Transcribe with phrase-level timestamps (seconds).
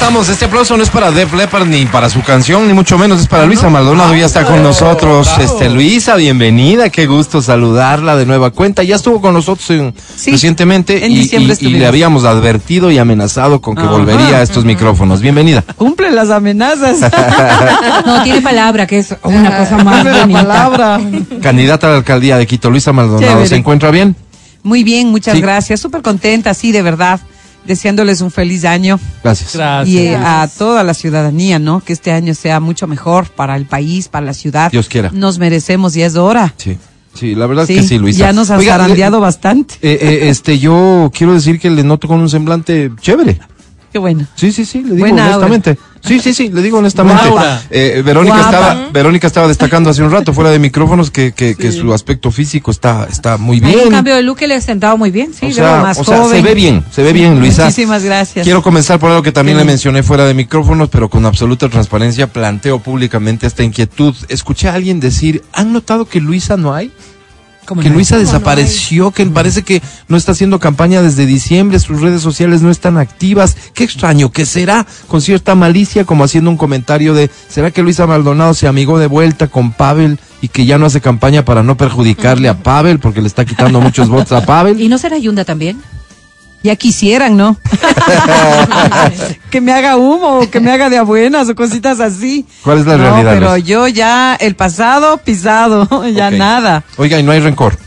[0.00, 0.28] estamos.
[0.28, 3.20] Este aplauso no es para Def Leppard ni para su canción, ni mucho menos.
[3.20, 4.14] Es para Luisa Maldonado.
[4.14, 5.28] Ya está con nosotros.
[5.40, 6.88] Este, Luisa, bienvenida.
[6.88, 8.82] Qué gusto saludarla de nueva cuenta.
[8.84, 12.90] Ya estuvo con nosotros en- Sí, recientemente en y- diciembre y, y le habíamos advertido
[12.92, 13.90] y amenazado con que Ajá.
[13.90, 15.20] volvería a estos micrófonos.
[15.20, 15.62] Bienvenida.
[15.76, 16.98] Cumple las amenazas.
[18.06, 21.00] No, tiene palabra, que es una cosa más Cumple la palabra.
[21.42, 23.32] Candidata a la alcaldía de Quito, Luisa Maldonado.
[23.32, 23.48] Chévere.
[23.48, 24.16] ¿Se encuentra bien?
[24.62, 25.40] Muy bien, muchas Sí.
[25.40, 25.80] gracias.
[25.80, 27.20] Súper contenta, sí, de verdad.
[27.68, 28.98] Deseándoles un feliz año.
[29.22, 29.86] Gracias.
[29.86, 31.80] Y eh, a toda la ciudadanía, ¿no?
[31.80, 34.72] Que este año sea mucho mejor para el país, para la ciudad.
[34.72, 35.10] Dios quiera.
[35.12, 36.54] Nos merecemos y es hora.
[36.56, 36.78] Sí.
[37.14, 38.18] Sí, la verdad Sí, es que sí, Luisa.
[38.18, 39.74] ya nos han Oiga, zarandeado bastante.
[39.82, 43.38] eh, eh, este, yo quiero decir que le noto con un semblante chévere.
[43.92, 44.26] Qué bueno.
[44.34, 45.78] Sí, sí, sí, le digo Buena honestamente.
[46.04, 47.28] Sí, sí, sí, le digo honestamente.
[47.28, 47.62] Guapa.
[47.70, 48.50] Eh, Verónica Guapa.
[48.50, 52.30] estaba, Verónica estaba destacando hace un rato fuera de micrófonos que, que, que su aspecto
[52.30, 53.86] físico está, está muy Hay bien.
[53.88, 55.46] un cambio de look que le ha sentado muy bien, sí.
[55.46, 57.64] o sea, más o sea, se ve bien, se ve bien, Luisa.
[57.64, 58.44] Muchísimas gracias.
[58.44, 62.28] Quiero comenzar por algo que también le mencioné fuera de micrófonos, pero con absoluta transparencia
[62.32, 64.14] planteo públicamente esta inquietud.
[64.28, 66.92] Escuché a alguien decir, ¿han notado que Luisa no hay?
[67.68, 67.96] ¿Cómo que no?
[67.96, 72.22] Luisa ¿Cómo no desapareció, que parece que no está haciendo campaña desde diciembre, sus redes
[72.22, 73.58] sociales no están activas.
[73.74, 74.86] Qué extraño, ¿qué será?
[75.06, 79.06] Con cierta malicia, como haciendo un comentario de, ¿será que Luisa Maldonado se amigó de
[79.06, 83.20] vuelta con Pavel y que ya no hace campaña para no perjudicarle a Pavel porque
[83.20, 84.80] le está quitando muchos votos a Pavel?
[84.80, 85.78] ¿Y no será Yunda también?
[86.62, 87.56] Ya quisieran, ¿no?
[89.50, 92.44] que me haga humo, o que me haga de abuenas o cositas así.
[92.62, 93.64] ¿Cuál es la no, realidad, Pero Luis?
[93.64, 96.82] yo ya, el pasado pisado, ya nada.
[96.96, 97.78] Oiga, y no hay rencor.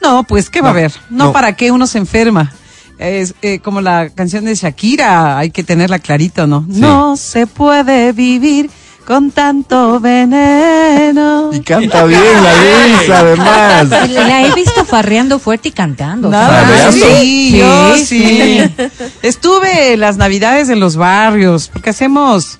[0.00, 0.92] No, pues, ¿qué va a haber?
[1.10, 1.32] No, no.
[1.32, 2.52] para qué uno se enferma.
[2.98, 6.64] Es eh, como la canción de Shakira, hay que tenerla clarito, ¿no?
[6.70, 6.80] Sí.
[6.80, 8.70] No se puede vivir
[9.04, 11.50] con tanto veneno.
[11.52, 14.10] Y canta bien la Luisa, además.
[14.10, 16.30] La he visto farreando fuerte y cantando.
[16.30, 18.58] Nada, sí, Sí, yo sí.
[19.22, 22.58] Estuve las navidades en los barrios, porque hacemos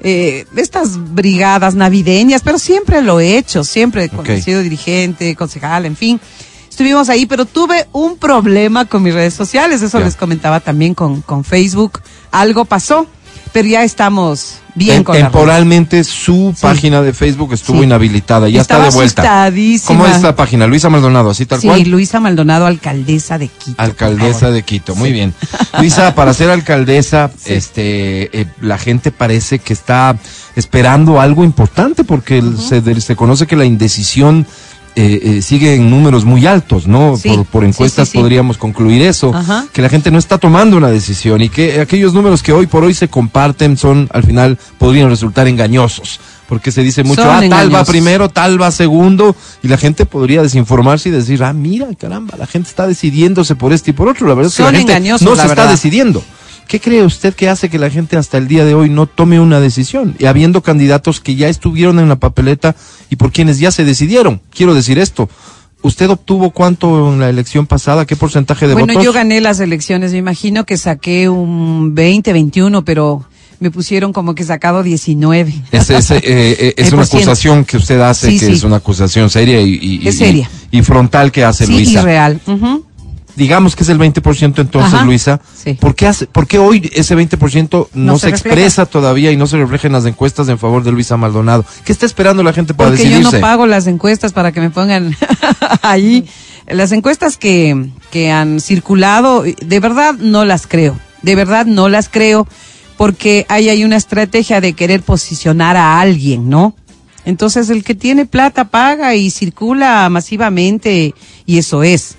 [0.00, 5.86] eh, estas brigadas navideñas, pero siempre lo he hecho, siempre cuando he sido dirigente, concejal,
[5.86, 6.20] en fin.
[6.68, 11.22] Estuvimos ahí, pero tuve un problema con mis redes sociales, eso les comentaba también con,
[11.22, 12.00] con Facebook.
[12.30, 13.06] Algo pasó,
[13.52, 17.84] pero ya estamos bien con temporalmente su página de Facebook estuvo Sí.
[17.84, 19.86] inhabilitada, ya Estaba está de vuelta.
[19.86, 20.66] ¿Cómo es esta página?
[20.66, 21.82] Luisa Maldonado, así tal Sí, cual.
[21.82, 23.82] Luisa Maldonado, alcaldesa de Quito.
[23.82, 25.34] Alcaldesa de Quito, muy bien.
[25.78, 30.16] Luisa, para ser alcaldesa, este, eh, la gente parece que está
[30.56, 32.42] esperando algo importante porque
[33.00, 34.46] se conoce que la indecisión
[35.00, 37.16] eh, eh, sigue en números muy altos, ¿no?
[37.16, 38.18] Sí, por, por encuestas sí, sí.
[38.18, 39.64] podríamos concluir eso, Ajá.
[39.72, 42.82] que la gente no está tomando una decisión y que aquellos números que hoy por
[42.82, 46.18] hoy se comparten son, al final, podrían resultar engañosos.
[46.48, 50.04] Porque se dice mucho, Son ah, tal va primero, tal va segundo, y la gente
[50.04, 54.08] podría desinformarse y decir, ah, mira, caramba, la gente está decidiéndose por este y por
[54.08, 54.26] otro.
[54.26, 56.24] La verdad es que la gente no la se está decidiendo.
[56.68, 59.40] ¿Qué cree usted que hace que la gente hasta el día de hoy no tome
[59.40, 60.14] una decisión?
[60.18, 62.76] Y habiendo candidatos que ya estuvieron en la papeleta
[63.10, 64.40] y por quienes ya se decidieron.
[64.54, 65.28] Quiero decir esto.
[65.80, 68.04] ¿Usted obtuvo cuánto en la elección pasada?
[68.04, 69.04] ¿Qué porcentaje de bueno, votos?
[69.04, 73.24] yo gané las elecciones, me imagino que saqué un 20, 21, pero
[73.60, 75.54] me pusieron como que sacado 19.
[75.72, 78.52] Es, es, eh, eh, es una acusación que usted hace, Sí, que sí.
[78.52, 80.50] es una acusación seria y, y- y- seria.
[80.70, 82.00] y frontal que hace sí, Luisa.
[82.00, 82.40] y real.
[82.46, 82.84] Ujú.
[83.38, 85.74] Digamos que es el 20% entonces, Ajá, Luisa, sí.
[85.74, 89.46] ¿por, qué hace, ¿por qué hoy ese 20% no, No se, expresa todavía y no
[89.46, 91.64] se refleja en las encuestas en favor de Luisa Maldonado?
[91.84, 93.36] ¿Qué está esperando la gente para Porque yo decidirse?
[93.36, 95.16] no pago las encuestas para que me pongan
[95.82, 96.28] ahí.
[96.66, 100.98] Las encuestas que, que han circulado, de verdad no las creo.
[101.22, 102.46] De verdad no las creo
[102.98, 106.74] porque ahí hay una estrategia de querer posicionar a alguien, ¿no?
[107.24, 111.14] Entonces el que tiene plata paga y circula masivamente
[111.48, 112.16] y eso es.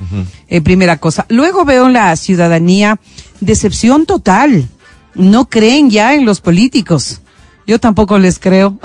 [0.47, 1.27] eh, primera cosa.
[1.29, 2.99] Luego veo en la ciudadanía
[3.41, 4.67] decepción total.
[5.13, 7.21] No creen ya en los políticos.
[7.67, 8.79] Yo tampoco les creo.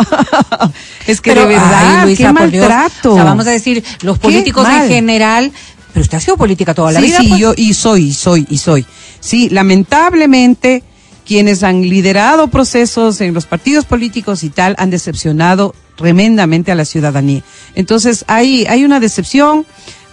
[1.06, 2.69] es que Pero, de verdad, ay, Luisa, qué por Dios.
[2.69, 3.12] maltrato.
[3.12, 5.50] O sea, vamos a decir, los políticos en general,
[5.94, 7.19] pero usted ha sido política toda la sí, vida.
[7.21, 7.41] sí, pues.
[7.41, 8.84] yo y soy, y soy, y soy.
[9.21, 10.83] Sí, lamentablemente
[11.25, 16.84] quienes han liderado procesos en los partidos políticos y tal han decepcionado tremendamente a la
[16.84, 17.42] ciudadanía.
[17.74, 19.65] Entonces hay hay una decepción,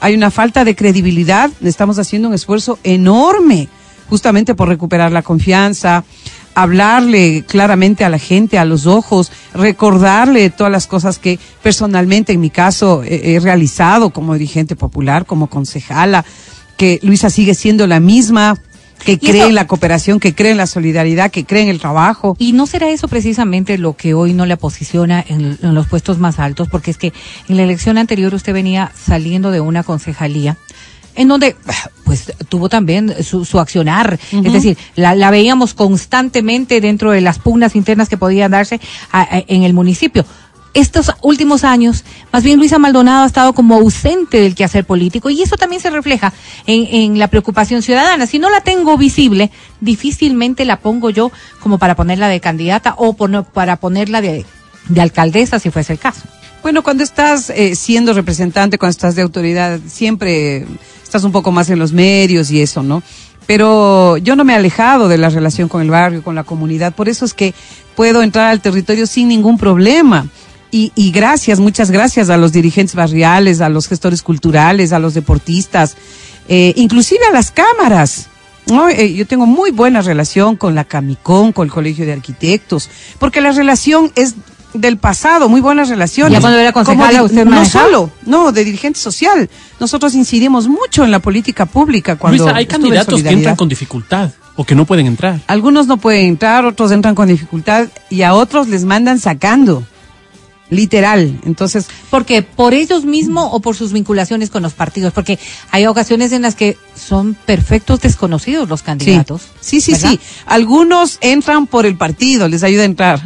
[0.02, 1.52] hay una falta de credibilidad.
[1.62, 3.70] Estamos haciendo un esfuerzo enorme
[4.10, 6.04] justamente por recuperar la confianza,
[6.54, 12.42] hablarle claramente a la gente, a los ojos, recordarle todas las cosas que personalmente, en
[12.42, 16.26] mi caso, he, realizado como dirigente popular, como concejala,
[16.76, 18.58] que Luisa sigue siendo la misma,
[19.06, 22.36] que cree en la cooperación, que cree en la solidaridad, que cree en el trabajo.
[22.40, 26.20] Y no será eso precisamente lo que hoy no le posiciona en, en los puestos
[26.20, 27.14] más altos, porque es que
[27.48, 30.58] en la elección anterior usted venía saliendo de una concejalía
[31.16, 31.56] en donde
[32.06, 37.40] pues tuvo también su, su accionar, es decir, la, la, veíamos constantemente dentro de las
[37.40, 38.80] pugnas internas que podían darse
[39.12, 40.26] a, a, en el municipio.
[40.74, 45.42] Estos últimos años, más bien Luisa Maldonado ha estado como ausente del quehacer político y
[45.42, 46.32] eso también se refleja
[46.66, 48.26] en, la preocupación ciudadana.
[48.26, 49.52] Si no la tengo visible,
[49.82, 51.30] difícilmente la pongo yo
[51.60, 54.46] como para ponerla de candidata o por, para ponerla de,
[54.88, 56.22] de alcaldesa si fuese el caso.
[56.62, 60.66] Bueno, cuando estás eh, siendo representante, cuando estás de autoridad, siempre
[61.04, 63.04] estás un poco más en los medios y eso, ¿no?
[63.46, 66.94] Pero yo no me he alejado de la relación con el barrio, con la comunidad,
[66.94, 67.54] por eso es que
[67.96, 70.28] puedo entrar al territorio sin ningún problema.
[70.72, 75.14] Y, y gracias, muchas gracias a los dirigentes barriales, a los gestores culturales, a los
[75.14, 75.98] deportistas,
[76.48, 78.28] eh, inclusive a las cámaras.
[78.68, 78.88] ¿no?
[78.88, 82.90] Eh, yo tengo muy buena relación con la Camicón, con el Colegio de Arquitectos,
[83.20, 84.36] porque la relación es
[84.74, 86.34] del pasado, muy buenas relaciones.
[86.34, 89.50] Ya cuando era concejala, usted no solo, no, de dirigente social.
[89.80, 94.32] Nosotros incidimos mucho en la política pública cuando Luisa, hay candidatos que entran con dificultad
[94.56, 95.40] o que no pueden entrar.
[95.48, 99.86] Algunos no pueden entrar, otros entran con dificultad y a otros les mandan sacando.
[100.72, 101.38] Literal.
[101.46, 105.38] Entonces, Porque por ellos mismos o por sus vinculaciones con los partidos, porque
[105.70, 109.42] hay ocasiones en las que son perfectos desconocidos los candidatos.
[109.60, 110.12] Sí, sí, ¿verdad?
[110.12, 110.20] sí.
[110.46, 113.22] Algunos entran por el partido, les ayuda a entrar.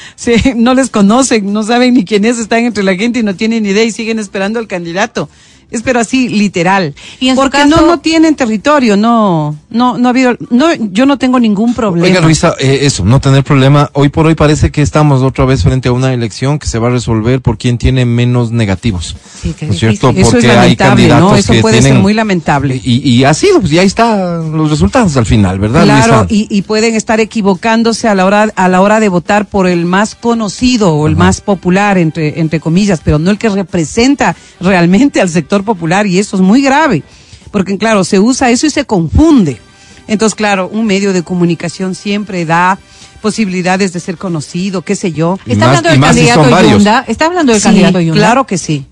[0.16, 3.36] sí, no les conocen, no saben ni quién es, están entre la gente y no
[3.36, 5.28] tienen idea y siguen esperando al candidato.
[5.70, 6.94] Es pero así, literal.
[7.20, 10.66] Y en su Porque caso- no, no tienen territorio, no, no, no ha habido, no,
[10.74, 12.06] yo no tengo ningún problema.
[12.06, 13.90] Oiga, Luisa, eh, eso, no tener problema.
[13.92, 16.88] Hoy por hoy parece que estamos otra vez frente a una elección que se va
[16.88, 19.16] a resolver por quien tiene menos negativos.
[19.40, 20.10] Sí, que ¿No es cierto?
[20.10, 21.08] Eso es Porque hay lamentable, ¿no?
[21.14, 22.80] candidatos Eso que puede ser tienen- muy lamentable.
[22.82, 26.26] Y, y ha sido, pues ya están los resultados al final, ¿verdad, Claro, Luisa?
[26.28, 29.84] y, y pueden estar equivocándose a la hora a la hora de votar por el
[29.84, 35.20] más conocido o el más popular entre entre comillas, pero no el que representa realmente
[35.20, 37.02] al sector popular y eso es muy grave,
[37.50, 39.58] porque claro, se usa eso y se confunde.
[40.06, 42.78] Entonces, claro, un medio de comunicación siempre da
[43.20, 45.38] posibilidades de ser conocido, qué sé yo.
[45.46, 46.70] Está más- hablando del si candidato.
[46.70, 47.04] Yunda.
[47.06, 48.20] Está hablando del Sí, candidato Yunda.
[48.20, 48.86] Claro que sí.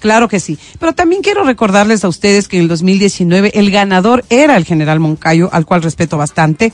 [0.00, 0.58] Claro que sí.
[0.78, 5.00] Pero también quiero recordarles a ustedes que en el 2019 el ganador era el general
[5.00, 6.72] Moncayo, al cual respeto bastante.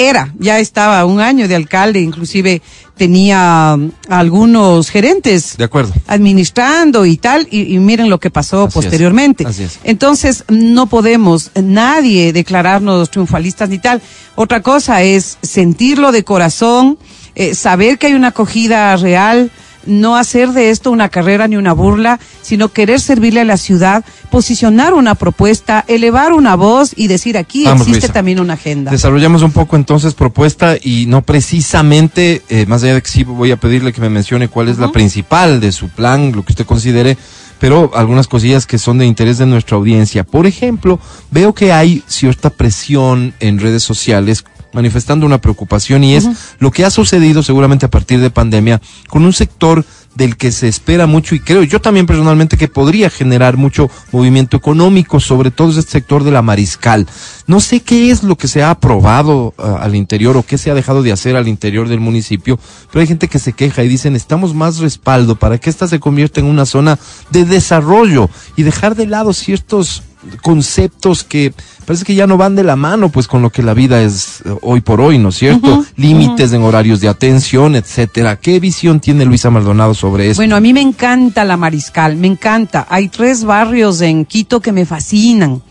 [0.00, 2.62] Era, ya estaba un año de alcalde, inclusive
[2.96, 5.92] tenía mm, algunos gerentes De acuerdo.
[6.06, 9.46] administrando y tal, y, y miren lo que pasó Así es, posteriormente.
[9.46, 9.78] así es.
[9.84, 14.00] Entonces, no podemos nadie declararnos triunfalistas ni tal.
[14.36, 16.98] Otra cosa es sentirlo de corazón,
[17.34, 19.50] eh, saber que hay una acogida real,
[19.86, 24.04] no hacer de esto una carrera ni una burla, sino querer servirle a la ciudad,
[24.30, 28.12] posicionar una propuesta, elevar una voz y decir aquí Vamos, existe Luisa.
[28.12, 28.90] también una agenda.
[28.90, 33.50] Desarrollamos un poco entonces propuesta y no precisamente, eh, más allá de que sí voy
[33.50, 36.66] a pedirle que me mencione cuál es la principal de su plan, lo que usted
[36.66, 37.16] considere,
[37.58, 40.24] pero algunas cosillas que son de interés de nuestra audiencia.
[40.24, 40.98] Por ejemplo,
[41.30, 46.28] veo que hay cierta presión en redes sociales manifestando una preocupación y es
[46.58, 49.84] lo que ha sucedido seguramente a partir de pandemia con un sector
[50.14, 54.56] del que se espera mucho y creo yo también personalmente que podría generar mucho movimiento
[54.56, 57.06] económico, sobre todo este sector de la mariscal.
[57.46, 60.70] No sé qué es lo que se ha aprobado ah, al interior o qué se
[60.70, 62.58] ha dejado de hacer al interior del municipio,
[62.90, 66.00] pero hay gente que se queja y dicen necesitamos más respaldo para que esta se
[66.00, 66.98] convierta en una zona
[67.30, 70.02] de desarrollo y dejar de lado ciertos
[70.42, 71.52] conceptos que
[71.84, 74.42] parece que ya no van de la mano pues con lo que la vida es
[74.44, 75.84] eh, hoy por hoy, ¿no es cierto?
[75.96, 78.36] Límites en horarios de atención, etcétera.
[78.36, 80.40] ¿Qué visión tiene Luisa Maldonado sobre esto?
[80.40, 82.86] Bueno, a mí me encanta la Mariscal, me encanta.
[82.90, 85.62] Hay tres barrios en Quito que me fascinan.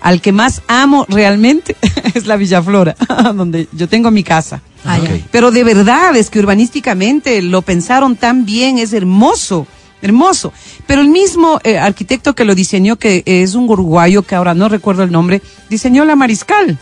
[0.00, 1.76] Al que más amo realmente
[2.14, 2.94] es la Villaflora,
[3.34, 4.60] donde yo tengo mi casa.
[4.84, 4.98] Ah.
[5.30, 9.66] Pero de verdad es que urbanísticamente lo pensaron tan bien, es hermoso,
[10.02, 10.52] hermoso.
[10.86, 14.68] Pero el mismo eh, arquitecto que lo diseñó, que es un uruguayo que ahora no
[14.68, 16.78] recuerdo el nombre, diseñó la Mariscal.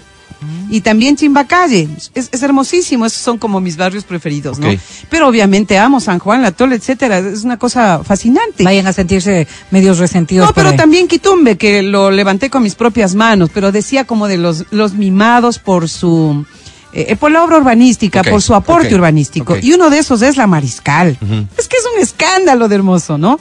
[0.71, 1.89] Y también Chimbacalle.
[2.15, 4.65] Es, es hermosísimo, esos son como mis barrios preferidos, Ok.
[4.65, 4.75] ¿no?
[5.09, 7.19] Pero obviamente amo San Juan, La Tola, etcétera.
[7.19, 8.65] Es una cosa fascinante.
[8.65, 10.49] Vayan a sentirse medios resentidos.
[10.49, 10.77] No, pero ahí.
[10.77, 14.95] también Quitumbe, que lo levanté con mis propias manos, pero decía como de los, los
[14.95, 16.45] mimados por su,
[16.93, 19.57] eh, por la obra urbanística, por su aporte urbanístico.
[19.63, 21.19] Y uno de esos es la Mariscal.
[21.57, 23.39] Es que es un escándalo de hermoso, ¿no?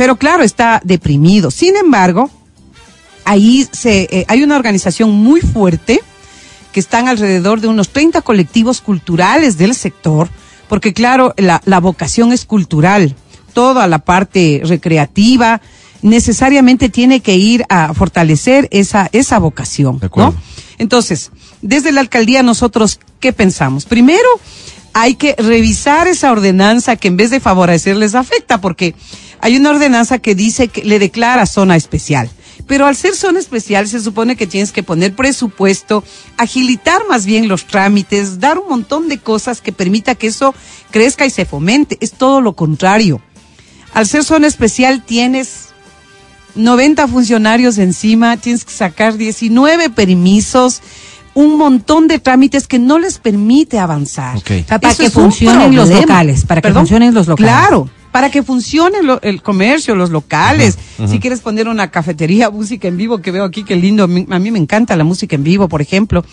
[0.00, 1.50] Pero claro, está deprimido.
[1.50, 2.30] Sin embargo,
[3.26, 6.00] ahí se, eh, hay una organización muy fuerte
[6.72, 10.30] que están alrededor de unos 30 colectivos culturales del sector,
[10.70, 13.14] porque claro, la, la vocación es cultural,
[13.52, 15.60] toda la parte recreativa
[16.00, 20.34] necesariamente tiene que ir a fortalecer esa, esa vocación, De.
[20.78, 21.30] Entonces,
[21.60, 23.84] desde la alcaldía nosotros, ¿qué pensamos?
[23.84, 24.28] Primero,
[24.92, 28.94] hay que revisar esa ordenanza que en vez de favorecerles afecta, porque
[29.40, 32.30] hay una ordenanza que dice que le declara zona especial.
[32.66, 36.04] Pero al ser zona especial se supone que tienes que poner presupuesto,
[36.36, 40.54] agilitar más bien los trámites, dar un montón de cosas que permita que eso
[40.90, 41.98] crezca y se fomente.
[42.00, 43.20] Es todo lo contrario.
[43.92, 45.70] Al ser zona especial tienes
[46.54, 50.80] 90 funcionarios encima, tienes que sacar 19 permisos,
[51.34, 54.36] un montón de trámites que no les permite avanzar.
[54.36, 54.50] Ok.
[54.64, 57.52] O sea, para Eso que funcionen los locales, para que funcionen los locales.
[57.52, 60.76] Claro, para que funcione lo- el comercio, los locales.
[61.08, 64.04] Si quieres poner una cafetería, música en vivo, que veo aquí, qué lindo.
[64.04, 66.24] A mí, me encanta la música en vivo, por ejemplo.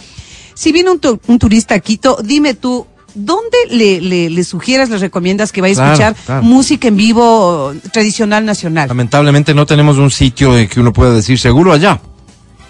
[0.56, 4.90] Si viene un, tu- un turista a Quito, dime tú, ¿dónde le, le, le sugieras,
[4.90, 6.42] le recomiendas que vaya a escuchar claro.
[6.44, 8.88] música en vivo tradicional nacional?
[8.88, 12.02] Lamentablemente no tenemos un sitio eh, que uno pueda decir seguro allá.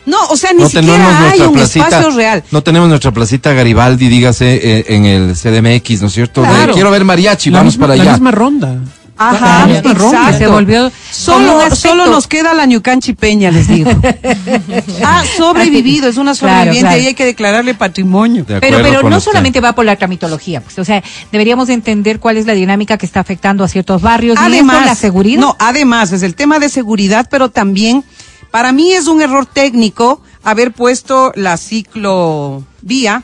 [0.08, 2.44] No, o sea, ni no siquiera tenemos hay un placita, espacio real.
[2.50, 6.42] no tenemos nuestra placita Garibaldi, dígase, eh, en el CDMX, ¿no es cierto?
[6.42, 6.74] De, Claro.
[6.74, 8.12] quiero ver mariachi, La vamos misma- para La allá.
[8.14, 8.76] misma ronda.
[9.20, 10.38] Ajá, La misma ronda, exacto.
[10.38, 13.90] se volvió Solo, solo nos queda la Ñucanchi Peña, les digo.
[15.04, 17.02] ha sobrevivido, es una sobreviviente claro.
[17.02, 18.44] y hay que declararle patrimonio.
[18.46, 19.32] De Pero, pero no usted.
[19.32, 23.06] solamente va por la tramitología, pues, o sea, deberíamos entender cuál es la dinámica que
[23.06, 25.42] está afectando a ciertos barrios y eso, la seguridad.
[25.42, 28.04] No, además, es el tema de seguridad, pero también,
[28.52, 33.24] para mí es un error técnico haber puesto la ciclovía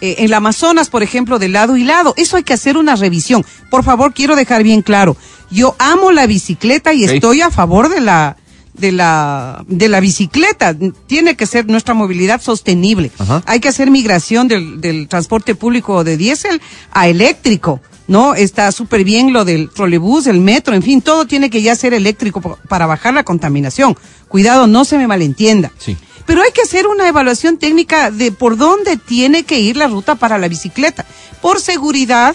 [0.00, 2.14] eh, en el Amazonas, por ejemplo, de lado y lado.
[2.16, 3.44] Eso hay que hacer una revisión.
[3.70, 5.16] Por favor, quiero dejar bien claro.
[5.50, 8.36] Yo amo la bicicleta y estoy a favor de la
[8.74, 10.76] de la de la bicicleta.
[11.06, 13.12] Tiene que ser nuestra movilidad sostenible.
[13.18, 13.42] Ajá.
[13.46, 16.60] Hay que hacer migración del, del transporte público de diésel
[16.92, 17.80] a eléctrico.
[18.06, 18.34] ¿No?
[18.34, 21.94] Está súper bien lo del trolebús, el metro, en fin, todo tiene que ya ser
[21.94, 23.96] eléctrico para bajar la contaminación.
[24.28, 25.72] Cuidado, no se me malentienda.
[25.78, 25.96] Sí.
[26.26, 30.14] Pero hay que hacer una evaluación técnica de por dónde tiene que ir la ruta
[30.14, 31.04] para la bicicleta.
[31.42, 32.34] Por seguridad,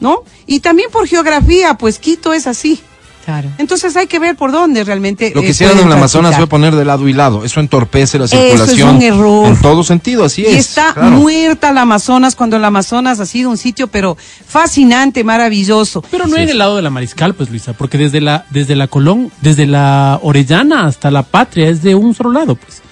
[0.00, 0.22] ¿no?
[0.46, 2.80] Y también por geografía, pues Quito es así.
[3.24, 3.48] Claro.
[3.58, 5.32] Entonces hay que ver por dónde realmente.
[5.34, 7.44] Lo que eh, hicieron en el Amazonas fue poner de lado y lado.
[7.44, 8.96] Eso entorpece la Eso es circulación.
[8.96, 9.46] un error.
[9.48, 10.56] En todo sentido, así Y es.
[10.68, 11.10] está claro.
[11.12, 14.16] muerta el Amazonas cuando el Amazonas ha sido un sitio, pero
[14.46, 16.02] fascinante, maravilloso.
[16.10, 18.88] Pero no en el lado de la Mariscal, pues Luisa, porque desde la, desde la
[18.88, 22.82] Colón, desde la Orellana hasta la Patria es de un solo lado, pues.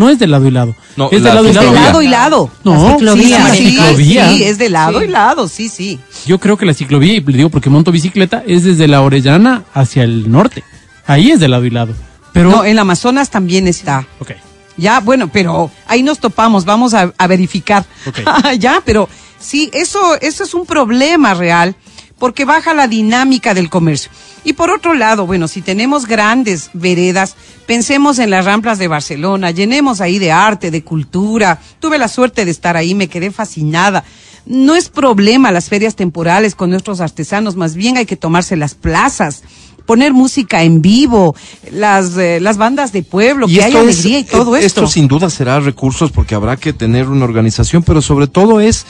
[0.00, 0.74] No es de lado y lado.
[0.96, 1.74] No, es la de lado y Es de lado.
[1.74, 2.50] lado y lado.
[2.64, 3.50] No, La ciclovía.
[3.50, 4.30] sí, sí, ciclovía.
[4.30, 6.00] sí, es de lado y lado, sí, sí.
[6.26, 9.64] Yo creo que la ciclovía, y le digo porque monto bicicleta, es desde la Orellana
[9.74, 10.64] hacia el norte.
[11.06, 11.92] Ahí es de lado y lado.
[12.32, 12.50] Pero.
[12.50, 14.06] No, en el Amazonas también está.
[14.20, 14.30] Ok.
[14.78, 17.84] Ya, bueno, pero ahí nos topamos, vamos a, a verificar.
[18.06, 18.20] Ok.
[18.58, 19.06] ya, pero
[19.38, 21.74] sí, eso, eso es un problema real,
[22.18, 24.10] porque baja la dinámica del comercio.
[24.44, 29.50] Y por otro lado, bueno, si tenemos grandes veredas, pensemos en las ramplas de Barcelona,
[29.50, 31.60] llenemos ahí de arte, de cultura.
[31.78, 34.02] Tuve la suerte de estar ahí, me quedé fascinada.
[34.46, 38.74] No es problema las ferias temporales con nuestros artesanos, más bien hay que tomarse las
[38.74, 39.42] plazas,
[39.84, 41.36] poner música en vivo,
[41.70, 44.80] las, eh, las bandas de pueblo, que haya es- alegría y todo eh, esto.
[44.84, 48.86] Esto sin duda será recursos porque habrá que tener una organización, pero sobre todo es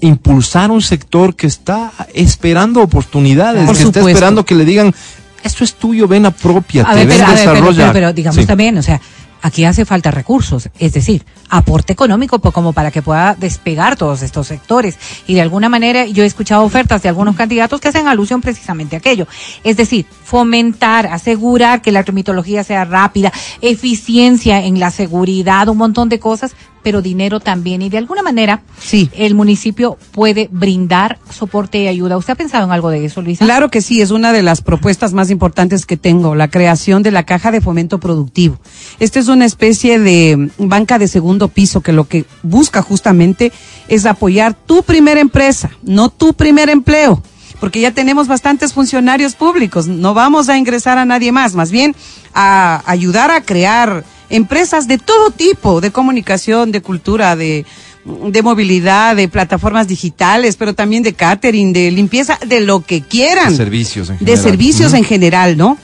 [0.00, 4.94] impulsar un sector que está esperando oportunidades, Por que está esperando que le digan,
[5.42, 7.78] esto es tuyo, ven apropiate, A ver, ven pero, a ver, pero, desarrolla.
[7.78, 8.46] pero- pero digamos Sí.
[8.46, 9.00] también, o sea,
[9.42, 14.22] aquí hace falta recursos, es decir, aporte económico po- como para que pueda despegar todos
[14.22, 14.96] estos sectores.
[15.28, 18.96] Y de alguna manera yo he escuchado ofertas de algunos candidatos que hacen alusión precisamente
[18.96, 19.28] a aquello.
[19.62, 26.08] Es decir, fomentar, asegurar que la tramitología sea rápida, eficiencia en la seguridad, un montón
[26.08, 26.52] de cosas,
[26.86, 27.82] pero dinero también.
[27.82, 29.10] Y de alguna manera Sí.
[29.16, 32.16] el municipio puede brindar soporte y ayuda.
[32.16, 33.44] ¿Usted ha pensado en algo de eso, Luisa?
[33.44, 37.10] Claro que sí, es una de las propuestas más importantes que tengo, la creación de
[37.10, 38.60] la caja de fomento productivo.
[39.00, 43.50] Esta es una especie de banca de segundo piso que lo que busca justamente
[43.88, 47.20] es apoyar tu primera empresa, no tu primer empleo.
[47.58, 51.96] Porque ya tenemos bastantes funcionarios públicos, no vamos a ingresar a nadie más, más bien
[52.32, 57.64] a ayudar a crear empresas de todo tipo, de comunicación, de cultura, de,
[58.04, 63.50] de movilidad, de plataformas digitales, pero también de catering, de limpieza, de lo que quieran.
[63.50, 64.42] De servicios en De general.
[64.44, 64.96] servicios Ujú.
[64.98, 65.78] en general, ¿no?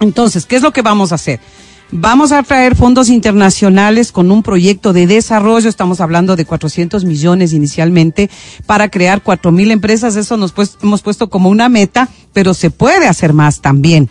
[0.00, 1.40] Entonces, ¿qué es lo que vamos a hacer?
[1.90, 7.54] Vamos a traer fondos internacionales con un proyecto de desarrollo, estamos hablando de 400 millones
[7.54, 8.28] inicialmente,
[8.66, 12.70] para crear 4 mil empresas, eso nos pues, hemos puesto como una meta, pero se
[12.70, 14.10] puede hacer más también.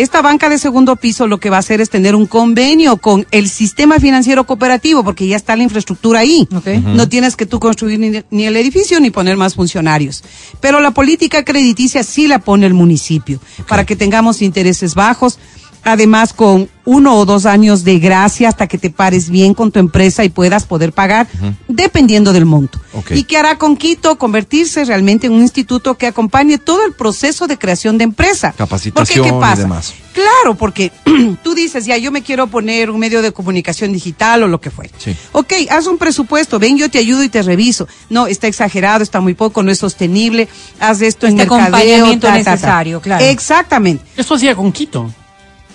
[0.00, 3.26] Esta banca de segundo piso lo que va a hacer es tener un convenio con
[3.32, 6.48] el sistema financiero cooperativo, porque ya está la infraestructura ahí.
[6.50, 10.24] No tienes que tú construir ni, ni el edificio ni poner más funcionarios.
[10.58, 15.38] Pero la política crediticia sí la pone el municipio, para que tengamos intereses bajos,
[15.84, 19.78] además con uno o dos años de gracia hasta que te pares bien con tu
[19.78, 21.28] empresa y puedas poder pagar,
[21.68, 22.80] dependiendo del monto.
[23.10, 24.18] ¿Y qué hará con Quito?
[24.18, 28.52] Convertirse realmente en un instituto que acompañe todo el proceso de creación de empresa.
[28.56, 29.62] Capacitación Porque, ¿qué y pasa?
[29.62, 29.94] demás.
[30.12, 30.90] Claro, porque
[31.44, 34.70] tú dices, ya, yo me quiero poner un medio de comunicación digital o lo que
[34.70, 34.92] fuera.
[34.98, 35.14] Sí.
[35.30, 37.86] Ok, haz un presupuesto, ven, yo te ayudo y te reviso.
[38.08, 40.48] No, está exagerado, está muy poco, no es sostenible,
[40.80, 41.66] haz esto en Este mercadeo.
[41.68, 42.50] acompañamiento ta, ta, ta.
[42.52, 43.24] necesario, claro.
[43.24, 45.08] Exactamente, Eso hacía con Quito.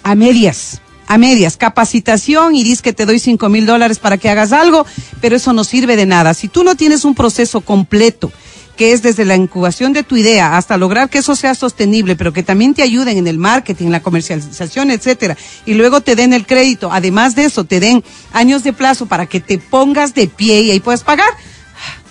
[0.04, 0.82] a medias.
[1.08, 4.86] A medias, capacitación y dices que te doy cinco mil dólares para que hagas algo,
[5.22, 6.34] pero eso no sirve de nada.
[6.34, 8.32] Si tú no tienes un proceso completo,
[8.76, 12.34] que es desde la incubación de tu idea hasta lograr que eso sea sostenible, pero
[12.34, 16.46] que también te ayuden en el marketing, la comercialización, etcétera, y luego te den el
[16.46, 20.62] crédito, además de eso, te den años de plazo para que te pongas de pie
[20.62, 21.30] y ahí puedas pagar,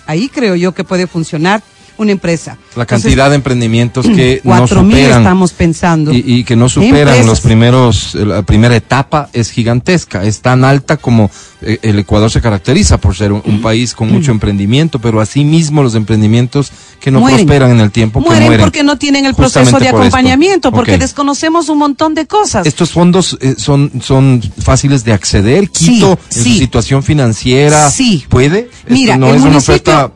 [0.07, 1.61] ahí creo yo que puede funcionar
[1.97, 2.57] una empresa.
[2.75, 5.21] La Entonces, cantidad de emprendimientos que no cuatro mil superan.
[5.21, 6.13] estamos pensando.
[6.13, 7.25] Y, y que no superan Empresas.
[7.25, 12.41] los primeros, la primera etapa es gigantesca, es tan alta como eh, el Ecuador se
[12.41, 17.19] caracteriza por ser un, un país con mucho emprendimiento, pero asimismo los emprendimientos que no
[17.19, 17.39] Mueren.
[17.45, 18.65] prosperan en el tiempo que mueren, mueren.
[18.65, 19.97] porque no tienen el proceso de por esto.
[19.97, 22.65] acompañamiento, porque desconocemos un montón de cosas.
[22.67, 25.69] Estos fondos eh, son, son fáciles de acceder.
[25.71, 26.57] Sí, Quito, en su sí.
[26.59, 28.25] situación financiera, Sí.
[28.29, 28.69] ¿puede?
[28.89, 30.11] Mira, no el es una oferta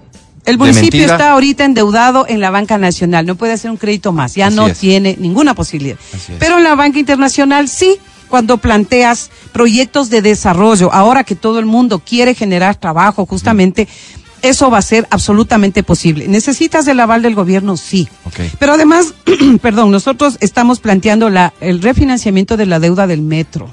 [0.49, 4.35] el municipio está ahorita endeudado en la banca nacional, no puede hacer un crédito más,
[4.35, 4.77] ya Así no es.
[4.77, 5.97] tiene ninguna posibilidad.
[6.39, 7.97] Pero en la banca internacional sí,
[8.29, 13.87] cuando planteas proyectos de desarrollo, ahora que todo el mundo quiere generar trabajo, justamente,
[14.41, 16.27] eso va a ser absolutamente posible.
[16.27, 17.75] ¿Necesitas el aval del gobierno?
[17.75, 18.07] Sí.
[18.57, 19.13] Pero además,
[19.61, 23.69] perdón, nosotros estamos planteando la, el refinanciamiento de la deuda del metro.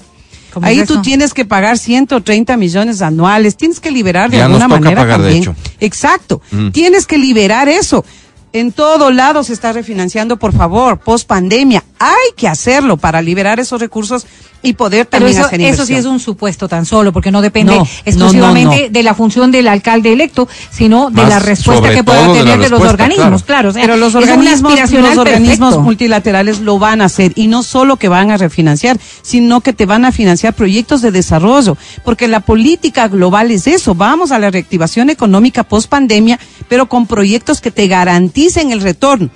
[0.57, 4.63] ¿Cómo Ahí tú tienes que pagar 130 millones anuales, tienes que liberar de Ya nos
[4.63, 5.43] alguna toca manera pagar, de también.
[5.43, 5.55] hecho.
[5.81, 6.71] Exacto, Mm.
[6.71, 8.07] tienes que liberar eso.
[8.55, 11.85] En todo lado se está refinanciando, por favor, post pandemia.
[11.99, 14.27] Hay que hacerlo para liberar esos recursos
[14.63, 17.43] y poder Pero también eso, hacer eso sí es un supuesto tan solo, porque no
[17.43, 18.91] depende No, exclusivamente no, no.
[18.91, 22.81] de la función del alcalde electo, sino de la respuesta que pueda tener de, los
[22.81, 23.43] organismos.
[23.43, 23.57] claro.
[23.57, 25.81] Claro, o sea, Pero los es organismos, aspiracional los organismos perfecto.
[25.83, 29.87] multilaterales lo van a hacer y no solo que van a refinanciar, sino que te
[29.87, 34.51] van a financiar proyectos de desarrollo, porque la política global es eso, vamos a la
[34.51, 39.31] reactivación económica post pandemia, pero con proyectos que te garanticen el retorno.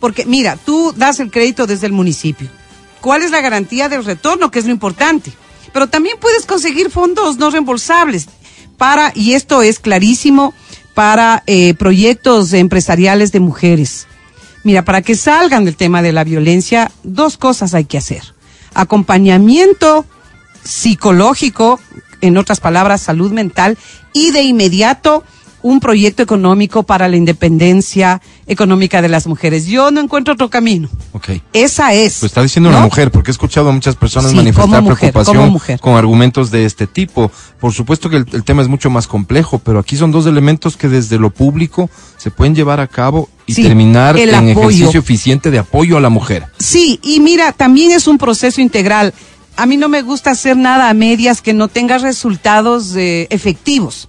[0.00, 2.48] Porque mira, tú das el crédito desde el municipio.
[3.00, 4.50] ¿Cuál es la garantía del retorno?
[4.50, 5.32] Que es lo importante.
[5.72, 8.26] Pero también puedes conseguir fondos no reembolsables
[8.76, 10.54] para, y esto es clarísimo,
[10.94, 14.06] para eh, proyectos empresariales de mujeres.
[14.64, 18.22] Mira, para que salgan del tema de la violencia, dos cosas hay que hacer.
[18.74, 20.04] Acompañamiento
[20.64, 21.80] psicológico,
[22.20, 23.78] en otras palabras, salud mental,
[24.12, 25.24] y de inmediato
[25.62, 29.66] un proyecto económico para la independencia económica de las mujeres.
[29.66, 30.88] Yo no encuentro otro camino.
[31.12, 31.30] Ok.
[31.52, 32.22] Esa es.
[32.22, 35.58] Lo está diciendo una mujer, porque he escuchado a muchas personas Sí, manifestar mujer, preocupación
[35.80, 37.30] con argumentos de este tipo.
[37.60, 40.76] Por supuesto que el, el tema es mucho más complejo, pero aquí son dos elementos
[40.76, 44.68] que desde lo público se pueden llevar a cabo y Sí, terminar el en apoyo.
[44.70, 46.46] ejercicio eficiente de apoyo a la mujer.
[46.58, 49.12] Sí, y mira, también es un proceso integral.
[49.56, 54.08] A mí no me gusta hacer nada a medias que no tenga resultados eh, efectivos.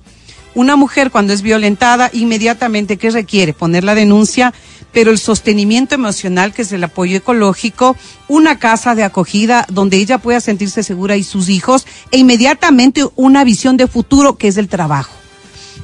[0.54, 3.54] Una mujer cuando es violentada, inmediatamente, ¿qué requiere?
[3.54, 4.54] Poner la denuncia,
[4.92, 7.96] pero el sostenimiento emocional, que es el apoyo ecológico,
[8.28, 13.44] una casa de acogida donde ella pueda sentirse segura y sus hijos, e inmediatamente una
[13.44, 15.14] visión de futuro, que es el trabajo.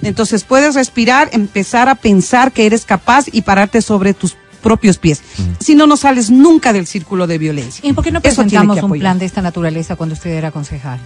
[0.01, 5.21] Entonces puedes respirar, empezar a pensar que eres capaz y pararte sobre tus propios pies.
[5.59, 7.87] Si no, no sales nunca del círculo de violencia.
[7.87, 10.99] ¿Y por qué no presentamos que un plan de esta naturaleza cuando usted era concejal?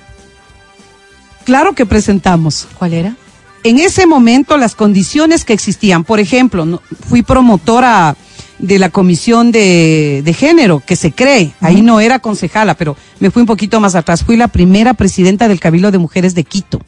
[1.45, 2.67] Claro que presentamos.
[2.77, 3.15] ¿Cuál era?
[3.63, 8.15] En ese momento las condiciones que existían, por ejemplo, no- fui promotora
[8.57, 13.31] de la comisión de, de género que se cree, ahí no era concejala, pero me
[13.31, 16.79] fui un poquito más atrás, fui la primera presidenta del Cabildo de Mujeres de Quito,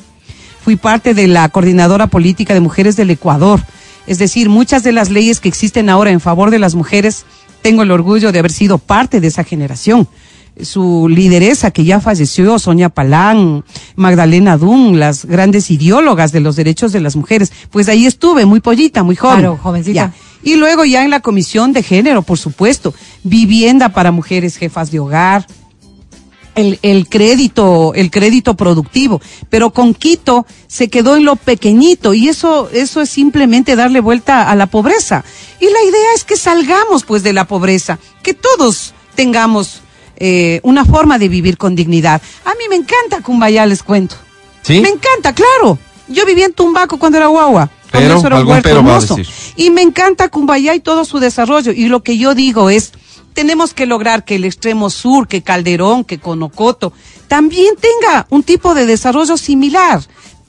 [0.63, 3.59] fui parte de la coordinadora política de mujeres del Ecuador,
[4.05, 7.25] es decir, muchas de las leyes que existen ahora en favor de las mujeres,
[7.63, 10.07] tengo el orgullo de haber sido parte de esa generación
[10.61, 13.63] su lideresa que ya falleció, Sonia Palán,
[13.95, 17.51] Magdalena Dunn, las grandes ideólogas de los derechos de las mujeres.
[17.71, 19.39] Pues ahí estuve, muy pollita, muy joven.
[19.39, 19.93] Claro, jovencita.
[19.93, 20.13] Ya.
[20.43, 24.99] Y luego ya en la comisión de género, por supuesto, vivienda para mujeres jefas de
[24.99, 25.47] hogar,
[26.55, 29.21] el, el crédito, el crédito productivo.
[29.49, 34.49] Pero con Quito se quedó en lo pequeñito y eso, eso es simplemente darle vuelta
[34.49, 35.23] a la pobreza.
[35.59, 39.82] Y la idea es que salgamos pues de la pobreza, que todos tengamos
[40.17, 42.21] eh, una forma de vivir con dignidad.
[42.45, 44.15] A mí me encanta Cumbayá, les cuento.
[44.61, 44.79] ¿Sí?
[44.81, 45.77] Me encanta, claro.
[46.07, 47.69] Yo vivía en Tumbaco cuando era guagua.
[47.91, 49.15] cuando Pero, eso era un algún pero va a hermoso.
[49.15, 49.33] decir.
[49.55, 51.71] Y me encanta Cumbayá y todo su desarrollo.
[51.71, 52.91] Y lo que yo digo es,
[53.33, 56.93] tenemos que lograr que el extremo sur, que Calderón, que Conocoto,
[57.27, 60.01] también tenga un tipo de desarrollo similar.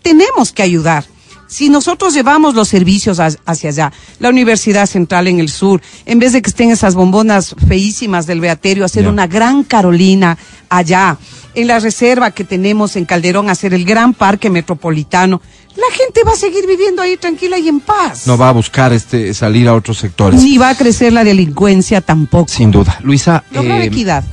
[0.03, 1.05] Tenemos que ayudar.
[1.47, 6.19] Si nosotros llevamos los servicios ha- hacia allá, la Universidad Central en el sur, en
[6.19, 10.37] vez de que estén esas bombonas feísimas del Beaterio, hacer una gran Carolina
[10.69, 11.17] allá,
[11.55, 15.41] en la reserva que tenemos en Calderón, hacer el gran parque metropolitano,
[15.77, 18.27] la gente va a seguir viviendo ahí tranquila y en paz.
[18.27, 20.43] No va a buscar este salir a otros sectores.
[20.43, 22.49] Ni va a crecer la delincuencia tampoco.
[22.49, 22.99] Sin duda.
[23.03, 24.25] Luisa, Lograr eh, equidad.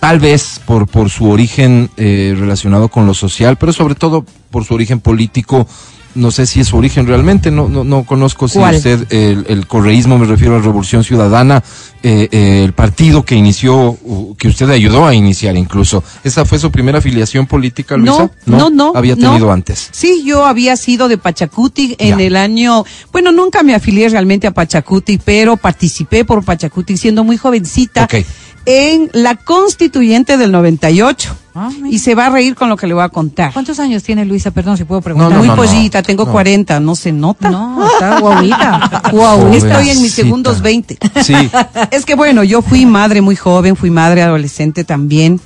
[0.00, 4.64] tal vez por, por su origen eh, relacionado con lo social, pero sobre todo por
[4.64, 5.66] su origen político.
[6.16, 8.74] No sé si es su origen realmente, no, no, no conozco si ¿Cuál?
[8.76, 11.62] usted, el, el correísmo, me refiero a la Revolución Ciudadana,
[12.02, 13.96] eh, eh, el partido que inició,
[14.38, 16.02] que usted ayudó a iniciar incluso.
[16.24, 18.30] ¿Esa fue su primera afiliación política, Luisa?
[18.46, 18.92] No, no, no.
[18.94, 19.30] Había no.
[19.30, 19.88] tenido antes.
[19.92, 22.24] Sí, yo había sido de Pachacuti en Ya.
[22.24, 27.36] el año, bueno, nunca me afilié realmente a Pachacuti, pero participé por Pachacuti siendo muy
[27.36, 28.14] jovencita Ok.
[28.66, 31.36] En la constituyente del 98.
[31.58, 33.50] Ah, y se va a reír con lo que le voy a contar.
[33.54, 34.50] ¿Cuántos años tiene Luisa?
[34.50, 35.30] Perdón, si puedo preguntar.
[35.30, 36.32] No, muy no, no, pollita, tengo no.
[36.32, 37.48] 40, no se nota.
[37.48, 39.02] No, está guauita.
[39.10, 39.56] Guauita.
[39.56, 40.98] Estoy en mis segundos 20.
[41.22, 41.34] Sí.
[41.90, 45.40] Es que bueno, yo fui madre muy joven, fui madre adolescente también.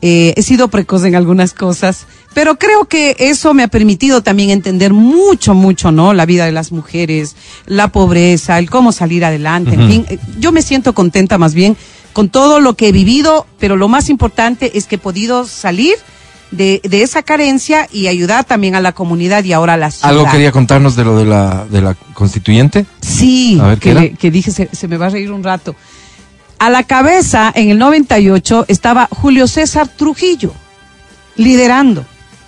[0.00, 4.50] Eh, he sido precoz en algunas cosas, pero creo que eso me ha permitido también
[4.50, 6.12] entender mucho, mucho, ¿no?
[6.12, 7.34] La vida de las mujeres,
[7.66, 10.06] la pobreza, el cómo salir adelante, en fin.
[10.08, 11.76] Eh, Yo me siento contenta más bien
[12.12, 15.94] con todo lo que he vivido, pero lo más importante es que he podido salir
[16.50, 20.10] de, de esa carencia y ayudar también a la comunidad y ahora a la ciudad.
[20.10, 22.84] ¿Algo quería contarnos de lo de la, de la constituyente?
[23.00, 24.16] Sí, A ver, ¿qué que, era?
[24.18, 25.74] que dije, se, se me va a reír un rato.
[26.58, 30.52] A la cabeza, en el 98, estaba Julio César Trujillo,
[31.36, 32.04] liderando,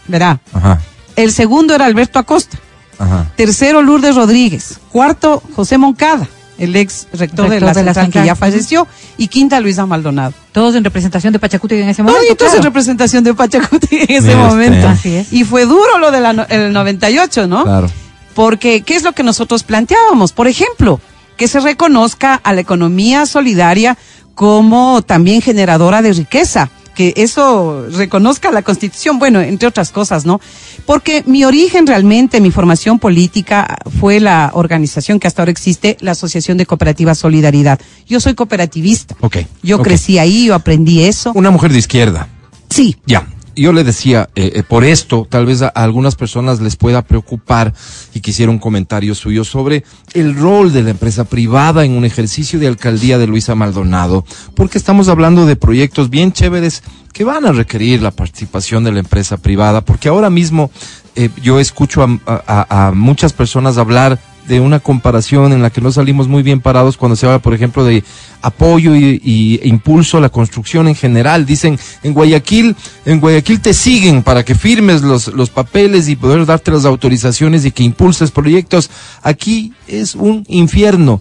[0.06, 0.38] ¿verdad?
[0.52, 0.80] Ajá,
[1.16, 2.58] El segundo era Alberto Acosta.
[2.98, 3.32] ajá.
[3.36, 4.78] Tercero, Lourdes Rodríguez.
[4.92, 8.86] Cuarto, José Moncada, el ex rector, de, la de la central, que ya falleció.
[9.16, 10.34] Y quinta, Luisa Maldonado.
[10.52, 12.24] Todos en representación de Pachacuti en ese momento.
[12.26, 14.36] Toditos en representación de Pachacuti en ese usted.
[14.36, 14.88] momento.
[14.88, 15.32] Así es.
[15.32, 17.64] Y fue duro lo del 98, ¿no?
[17.64, 17.90] Claro.
[18.34, 20.32] Porque, ¿qué es lo que nosotros planteábamos?
[20.32, 21.00] Por ejemplo,
[21.36, 23.96] que se reconozca a la economía solidaria
[24.34, 26.70] como también generadora de riqueza.
[26.94, 30.40] Que eso reconozca la Constitución, bueno, entre otras cosas, ¿no?
[30.86, 36.12] Porque mi origen realmente, mi formación política fue la organización que hasta ahora existe, la
[36.12, 37.80] Asociación de Cooperativas Solidaridad.
[38.06, 39.16] Yo soy cooperativista.
[39.20, 39.38] Ok.
[39.62, 41.32] Yo crecí ahí, yo aprendí eso.
[41.34, 42.28] Una mujer de izquierda.
[42.70, 43.26] Sí, Ya.
[43.56, 47.72] Yo le decía, eh, eh, por esto, tal vez a, algunas personas les pueda preocupar
[48.12, 52.58] y quisiera un comentario suyo sobre el rol de la empresa privada en un ejercicio
[52.58, 57.52] de alcaldía de Luisa Maldonado, porque estamos hablando de proyectos bien chéveres que van a
[57.52, 60.70] requerir la participación de la empresa privada, porque ahora mismo
[61.14, 66.28] eh, yo escucho a muchas personas hablar de una comparación en la que no salimos
[66.28, 68.04] muy bien parados cuando se habla, por ejemplo, de
[68.42, 71.46] apoyo y, e impulso a la construcción en general.
[71.46, 76.46] Dicen, en Guayaquil, en Guayaquil te siguen para que firmes los, los papeles y poder
[76.46, 78.90] darte las autorizaciones y que impulses proyectos.
[79.22, 81.20] Aquí es un infierno.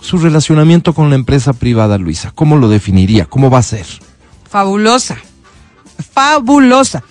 [0.00, 3.24] Su relacionamiento con la empresa privada, Luisa, ¿cómo lo definiría?
[3.24, 3.86] ¿Cómo va a ser?
[4.54, 5.18] fabulosa,
[6.12, 7.02] fabulosa.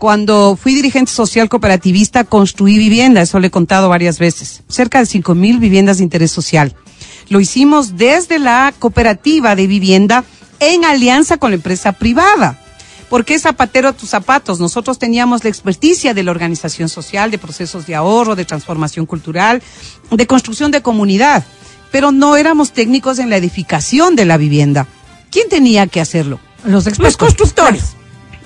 [0.00, 5.04] Cuando fui dirigente social cooperativista, construí vivienda, eso le he contado varias veces, cerca de
[5.04, 6.74] cinco mil viviendas de interés social.
[7.28, 10.24] Lo hicimos desde la cooperativa de vivienda
[10.58, 12.58] en alianza con la empresa privada.
[13.10, 14.58] ¿Por qué zapatero a tus zapatos?
[14.58, 19.62] Nosotros teníamos la experticia de la organización social, de procesos de ahorro, de transformación cultural,
[20.10, 21.44] de construcción de comunidad,
[21.92, 24.86] pero no éramos técnicos en la edificación de la vivienda.
[25.30, 26.40] ¿Quién tenía que hacerlo?
[26.64, 27.18] Los Los expertos.
[27.18, 27.82] constructores.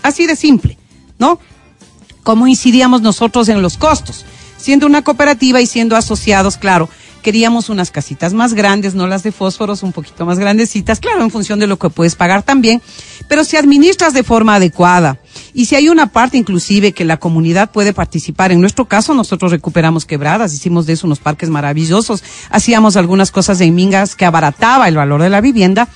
[0.03, 0.79] Así de simple,
[1.25, 1.41] ¿no?
[2.23, 4.27] ¿Cómo incidíamos nosotros en los costos?
[4.59, 6.91] Siendo una cooperativa y siendo asociados, claro,
[7.23, 11.31] queríamos unas casitas más grandes, no las de fósforos, un poquito más grandecitas, claro, en
[11.31, 12.83] función de lo que puedes pagar también,
[13.29, 15.19] pero si administras de forma adecuada
[15.55, 19.51] y si hay una parte inclusive que la comunidad puede participar, en nuestro caso nosotros
[19.51, 24.89] recuperamos quebradas, hicimos de eso unos parques maravillosos, hacíamos algunas cosas en Mingas que abarataba
[24.89, 25.89] el valor de la vivienda,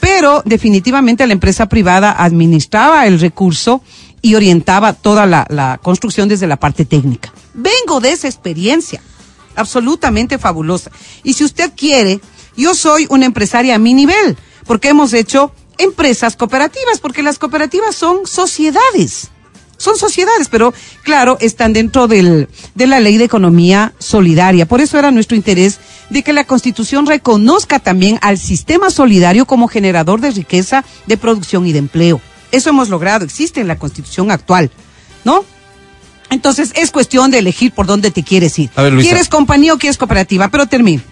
[0.00, 3.82] pero definitivamente la empresa privada administraba el recurso
[4.22, 7.32] y orientaba toda la, la construcción desde la parte técnica.
[7.54, 9.02] Vengo de esa experiencia,
[9.56, 10.90] absolutamente fabulosa.
[11.22, 12.20] Y si usted quiere,
[12.56, 17.94] yo soy una empresaria a mi nivel, porque hemos hecho empresas cooperativas, porque las cooperativas
[17.94, 19.30] son sociedades.
[19.76, 24.66] Son sociedades, pero claro, están dentro del, de la ley de economía solidaria.
[24.66, 25.78] Por eso era nuestro interés
[26.10, 31.66] de que la Constitución reconozca también al sistema solidario como generador de riqueza, de producción
[31.66, 32.20] y de empleo.
[32.52, 34.70] Eso hemos logrado, existe en la Constitución actual,
[35.24, 35.44] ¿no?
[36.30, 38.70] Entonces es cuestión de elegir por dónde te quieres ir.
[38.76, 39.10] A ver, Luisa.
[39.10, 40.48] ¿Quieres compañía o quieres cooperativa?
[40.48, 41.02] Pero termino.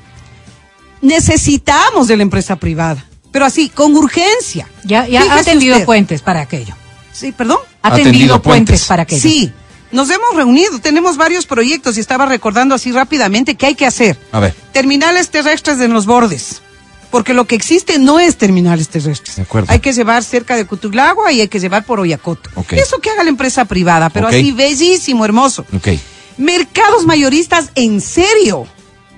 [1.00, 3.04] Necesitamos de la empresa privada.
[3.30, 4.68] pero así, con urgencia.
[4.84, 5.84] Ya, ya ha usted.
[5.84, 6.74] puentes para aquello.
[7.12, 7.58] Sí, perdón.
[7.82, 8.80] Ha atendido puentes.
[8.80, 8.84] puentes.
[8.86, 9.20] para aquello.
[9.20, 9.52] Sí,
[9.90, 14.18] nos hemos reunido, tenemos varios proyectos y estaba recordando así rápidamente qué hay que hacer.
[14.32, 14.54] A ver.
[14.72, 16.62] Terminales terrestres en los bordes.
[17.10, 19.36] Porque lo que existe no es terminales terrestres.
[19.36, 19.72] De acuerdo.
[19.72, 22.50] Hay que llevar cerca de Cutuglagua y hay que llevar por Oyacoto.
[22.54, 22.74] Ok.
[22.74, 24.34] Eso que haga la empresa privada, pero Ok.
[24.34, 25.64] así bellísimo, hermoso.
[25.74, 25.88] Ok.
[26.36, 28.66] Mercados mayoristas en serio,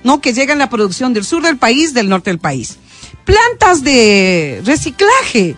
[0.03, 0.21] ¿no?
[0.21, 2.77] Que llegan la producción del sur del país, del norte del país.
[3.25, 5.55] Plantas de reciclaje.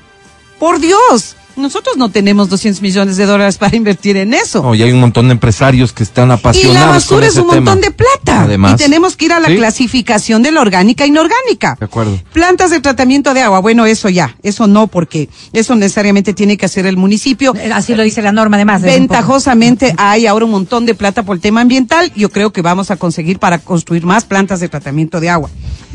[0.60, 1.36] Por Dios.
[1.56, 4.64] Nosotros no tenemos 200 millones de dólares para invertir en eso.
[4.64, 7.32] No, y hay un montón de empresarios que están Y apasionados la con basura es
[7.34, 7.72] ese un tema.
[7.76, 8.42] montón de plata.
[8.44, 8.74] Además.
[8.74, 9.56] y tenemos que ir a la Sí.
[9.58, 11.76] clasificación de la orgánica e inorgánica.
[11.80, 12.20] De acuerdo.
[12.34, 13.60] Plantas de tratamiento de agua.
[13.60, 14.36] Bueno, eso ya.
[14.42, 17.54] Eso no, porque eso necesariamente tiene que hacer el municipio.
[17.56, 18.82] Eh, Así lo dice la norma, además.
[18.82, 22.12] Ventajosamente hay ahora un montón de plata por el tema ambiental.
[22.16, 25.50] Yo creo que vamos a conseguir para construir más plantas de tratamiento de agua.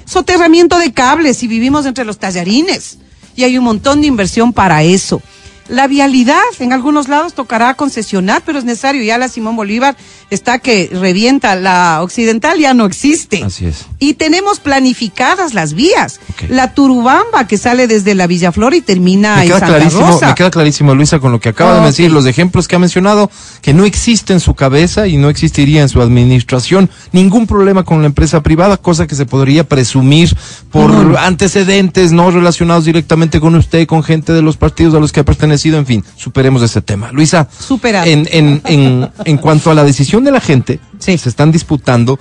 [0.04, 2.98] Soterramiento de cables y vivimos entre los tallarines.
[3.36, 5.20] Y hay un montón de inversión para eso.
[5.68, 9.02] La vialidad, en algunos lados tocará concesionar, pero es necesario.
[9.02, 9.96] Ya la Simón Bolívar
[10.30, 11.54] está que revienta.
[11.56, 13.42] La occidental ya no existe.
[13.44, 13.86] Así es.
[13.98, 16.20] Y tenemos planificadas las vías.
[16.48, 20.26] La Turubamba que sale desde la Villaflor y termina Me en queda, Santa clarísimo, Rosa.
[20.28, 23.30] me queda clarísimo, Luisa, con lo que acaba de decir, los ejemplos que ha mencionado,
[23.60, 28.00] que no existe en su cabeza y no existiría en su administración ningún problema con
[28.00, 30.34] la empresa privada, cosa que se podría presumir
[30.70, 35.20] por antecedentes no relacionados directamente con usted, con gente de los partidos a los que
[35.20, 35.24] ha
[35.58, 37.10] pertenecido, en fin, superemos ese tema.
[37.12, 38.06] Luisa, Superado.
[38.06, 41.18] en, en, en, en cuanto a la decisión de la gente, Sí.
[41.18, 42.18] se están disputando,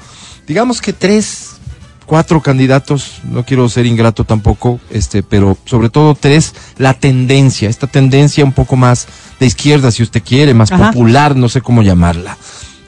[0.47, 1.57] digamos que tres,
[2.05, 7.87] cuatro candidatos, no quiero ser ingrato tampoco, este, pero sobre todo tres, la tendencia, esta
[7.87, 9.07] tendencia un poco más
[9.39, 10.91] de izquierda, si usted quiere, más Ajá.
[10.91, 12.37] popular, no sé cómo llamarla.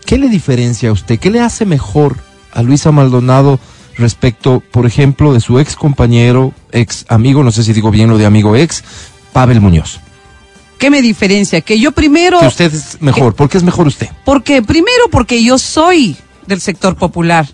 [0.06, 1.20] ¿Qué le diferencia a usted?
[1.20, 2.18] ¿Qué le hace mejor
[2.54, 3.60] a Luisa Maldonado
[3.98, 8.18] respecto, por ejemplo, de su ex compañero, ex amigo, no sé si digo bien lo
[8.18, 8.84] de amigo ex,
[9.34, 10.00] Pavel Muñoz?
[10.80, 11.62] ¿Qué me diferencia?
[11.62, 14.10] Que yo primero, Que usted es mejor, ¿por qué es mejor usted?
[14.26, 16.16] porque primero porque yo soy
[16.48, 17.48] del sector popular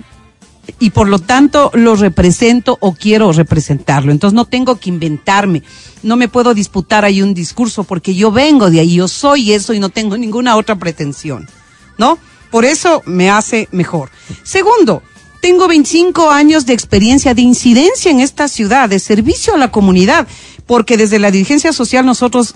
[0.80, 4.12] y por lo tanto lo represento o quiero representarlo.
[4.12, 5.64] Entonces no tengo que inventarme,
[6.04, 9.74] no me puedo disputar ahí un discurso porque yo vengo de ahí, yo soy eso
[9.74, 11.48] y no tengo ninguna otra pretensión,
[11.98, 12.18] ¿no?
[12.52, 14.10] Por eso me hace mejor.
[14.44, 15.02] Segundo,
[15.42, 20.28] tengo 25 años de experiencia de incidencia en esta ciudad, de servicio a la comunidad,
[20.66, 22.56] porque desde la dirigencia social nosotros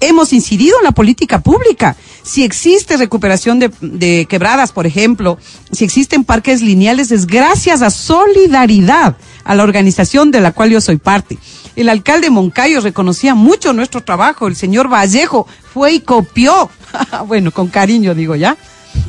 [0.00, 1.96] hemos incidido en la política pública.
[2.22, 5.38] Si existe recuperación de, de quebradas, por ejemplo,
[5.72, 10.80] si existen parques lineales, es gracias a solidaridad, a la organización de la cual yo
[10.80, 11.38] soy parte.
[11.74, 16.70] El alcalde Moncayo reconocía mucho nuestro trabajo, el señor Vallejo fue y copió,
[17.26, 18.56] bueno, con cariño digo ya,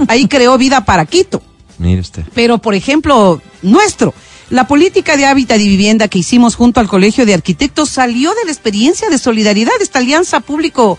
[0.07, 1.41] ahí creó vida para Quito.
[1.79, 2.23] Mire usted.
[2.35, 4.13] Pero, por ejemplo, nuestro,
[4.49, 8.45] la política de hábitat y vivienda que hicimos junto al Colegio de Arquitectos salió de
[8.45, 10.97] la experiencia de solidaridad, esta alianza público,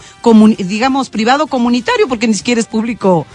[0.58, 3.26] digamos, privado comunitario, porque ni siquiera es público,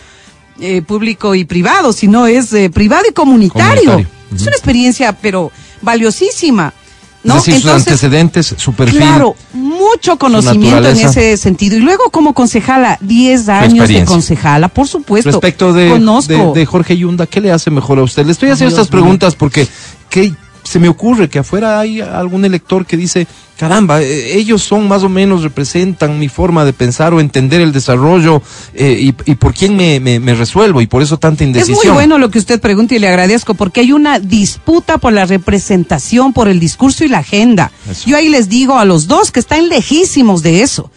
[0.59, 3.91] eh, público y privado, sino es eh, privado y comunitario.
[3.91, 4.07] Comunitario.
[4.33, 5.51] Es una experiencia, pero
[5.81, 6.73] valiosísima.
[7.25, 7.37] ¿no?
[7.37, 8.99] Es decir, sus antecedentes, su perfil.
[8.99, 11.75] Claro, mucho conocimiento en ese sentido.
[11.75, 15.31] Y luego como concejala, 10 años de concejala, por supuesto.
[15.31, 16.53] Respecto de, Conozco.
[16.53, 18.25] de, de Jorge Yunda, ¿qué le hace mejor a usted?
[18.25, 19.67] Le estoy haciendo Dios estas preguntas porque
[20.15, 24.87] ¿qué se me ocurre que afuera hay algún elector que dice, caramba, eh, ellos son
[24.87, 28.41] más o menos, representan mi forma de pensar o entender el desarrollo
[28.73, 31.77] eh, y, y por quién me, me, me resuelvo y por eso tanta Es indecisión.
[31.83, 35.25] muy bueno lo que usted pregunta y le agradezco porque hay una disputa por la
[35.25, 37.71] representación, por el discurso y la agenda.
[37.87, 38.09] Eso.
[38.09, 40.89] Yo ahí les digo a los dos que están lejísimos de eso,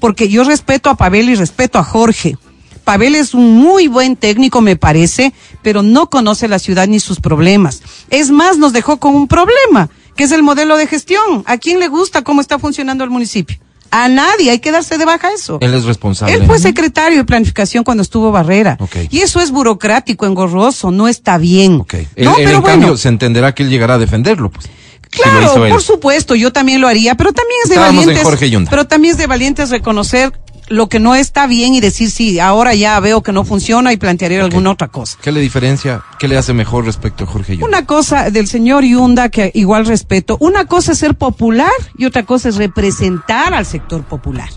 [0.00, 2.36] porque yo respeto a Pavel y respeto a Jorge.
[2.84, 7.20] Pavel es un muy buen técnico, me parece, pero no conoce la ciudad ni sus
[7.20, 7.82] problemas.
[8.10, 11.42] Es más, nos dejó con un problema, que es el modelo de gestión.
[11.46, 13.58] ¿A quién le gusta cómo está funcionando el municipio?
[13.90, 15.58] A nadie, hay que darse de baja eso.
[15.60, 16.34] Él es responsable.
[16.34, 18.76] Él fue secretario de planificación cuando estuvo Barrera.
[19.10, 21.84] Y eso es burocrático, engorroso, no está bien.
[22.16, 24.50] Él, no, él, pero en bueno, cambio, se entenderá que él llegará a defenderlo.
[24.50, 24.68] Pues,
[25.10, 28.68] claro, por supuesto, yo también lo haría, pero también es de Estábamos valientes.
[28.68, 30.32] Pero también es de valientes reconocer
[30.68, 33.96] lo que no está bien y decir, sí, ahora ya veo que no funciona y
[33.96, 35.18] plantearé alguna otra cosa.
[35.20, 36.02] ¿Qué le diferencia?
[36.18, 37.66] ¿Qué le hace mejor respecto a Jorge Yunda?
[37.66, 42.24] Una cosa del señor Yunda que igual respeto, una cosa es ser popular y otra
[42.24, 44.48] cosa es representar al sector popular.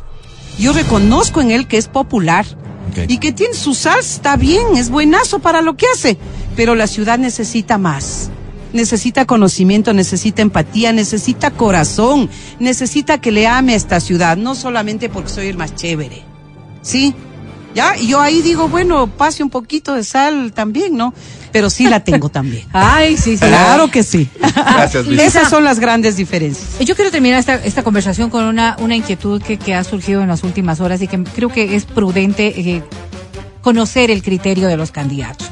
[0.58, 2.46] Yo reconozco en él que es popular
[3.08, 6.17] y que tiene su sal, está bien, es buenazo para lo que hace,
[6.56, 8.32] pero la ciudad necesita más.
[8.73, 15.10] Necesita conocimiento, necesita empatía, necesita corazón, necesita que le ame a esta ciudad, no solamente
[15.10, 16.23] porque soy el más chévere.
[16.82, 17.15] ¿Sí?
[17.75, 17.97] ¿Ya?
[17.97, 21.13] Y yo ahí digo, bueno, pase un poquito de sal también, ¿no?
[21.51, 22.65] Pero sí la tengo también.
[22.73, 23.45] Ay, sí, sí.
[23.45, 24.30] Claro que sí.
[24.39, 25.23] Gracias, Luisa.
[25.23, 26.80] Esas son las grandes diferencias.
[26.80, 30.27] Yo quiero terminar esta, esta conversación con una, una inquietud que, que ha surgido en
[30.27, 32.84] las últimas horas y que creo que es prudente eh,
[33.62, 35.49] conocer el criterio de los candidatos.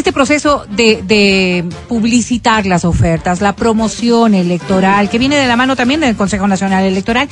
[0.00, 6.00] Este proceso de, publicitar las ofertas, la promoción electoral, que viene de la mano también
[6.00, 7.28] del Consejo Nacional Electoral,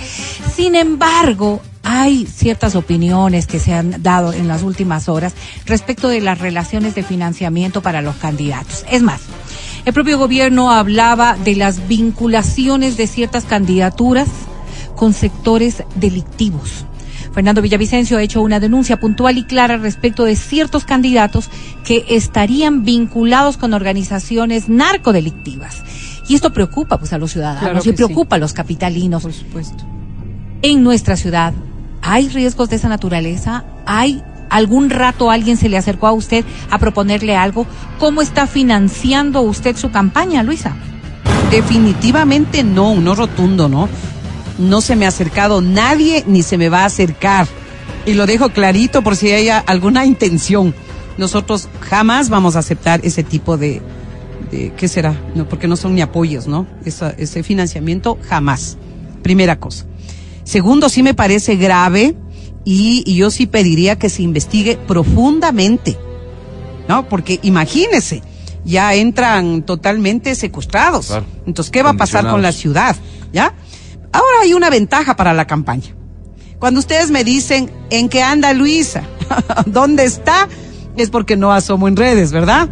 [0.54, 5.32] sin embargo, hay ciertas opiniones que se han dado en las últimas horas
[5.64, 8.84] respecto de las relaciones de financiamiento para los candidatos.
[8.90, 9.22] Es más,
[9.86, 14.28] el propio gobierno hablaba de las vinculaciones de ciertas candidaturas
[14.94, 16.84] con sectores delictivos.
[17.38, 21.50] Fernando Villavicencio ha hecho una denuncia puntual y clara respecto de ciertos candidatos
[21.84, 25.84] que estarían vinculados con organizaciones narcodelictivas.
[26.26, 29.84] Y esto preocupa pues a los ciudadanos Claro y preocupa a los capitalinos Por supuesto.
[30.62, 31.54] en nuestra ciudad.
[32.02, 33.64] ¿Hay riesgos de esa naturaleza?
[33.86, 34.20] ¿Hay
[34.50, 37.66] algún rato alguien se le acercó a usted a proponerle algo?
[38.00, 40.74] ¿Cómo está financiando usted su campaña, Luisa?
[41.52, 43.88] Definitivamente no, no rotundo, ¿no?
[44.58, 47.46] No se me ha acercado nadie ni se me va a acercar.
[48.06, 50.74] Y lo dejo clarito por si hay alguna intención.
[51.16, 53.80] Nosotros jamás vamos a aceptar ese tipo de,
[54.50, 55.14] de ¿qué será?
[55.34, 56.66] No, porque no son ni apoyos, ¿no?
[56.84, 58.76] Esa- ese financiamiento jamás.
[59.22, 59.84] Primera cosa.
[60.44, 62.14] Segundo, sí me parece grave
[62.64, 65.96] y, y yo sí pediría que se investigue profundamente.
[66.88, 67.06] ¿no?
[67.08, 68.22] Porque imagínese,
[68.64, 71.08] ya entran totalmente secuestrados.
[71.08, 71.26] Claro.
[71.46, 72.96] Entonces, ¿qué va a pasar con la ciudad?
[73.32, 73.52] ¿Ya?
[74.12, 75.94] Ahora hay una ventaja para la campaña.
[76.58, 79.02] Cuando ustedes me dicen, ¿en qué anda Luisa?
[79.66, 80.48] ¿Dónde está?
[80.96, 82.68] Es porque no asomo en redes, ¿verdad?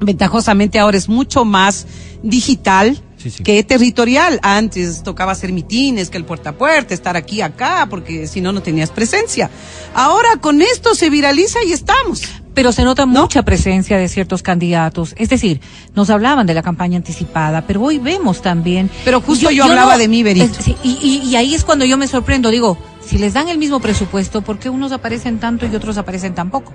[0.00, 1.86] Ventajosamente ahora es mucho más
[2.22, 3.42] digital Sí, sí.
[3.42, 4.38] que territorial.
[4.42, 8.52] Antes tocaba hacer mitines, que el puerta a puerta, estar aquí, acá, porque si no,
[8.52, 9.50] no tenías presencia.
[9.94, 12.22] Ahora con esto se viraliza y estamos.
[12.56, 15.14] Pero se nota mucha presencia de ciertos candidatos.
[15.18, 15.60] Es decir,
[15.94, 18.90] nos hablaban de la campaña anticipada, pero hoy vemos también.
[19.04, 20.46] Pero justo yo hablaba de mí, Berito.
[20.58, 22.50] Es- sí, y, y- y ahí es cuando yo me sorprendo.
[22.50, 26.34] Digo, si les dan el mismo presupuesto, ¿por qué unos aparecen tanto y otros aparecen
[26.34, 26.72] tan poco?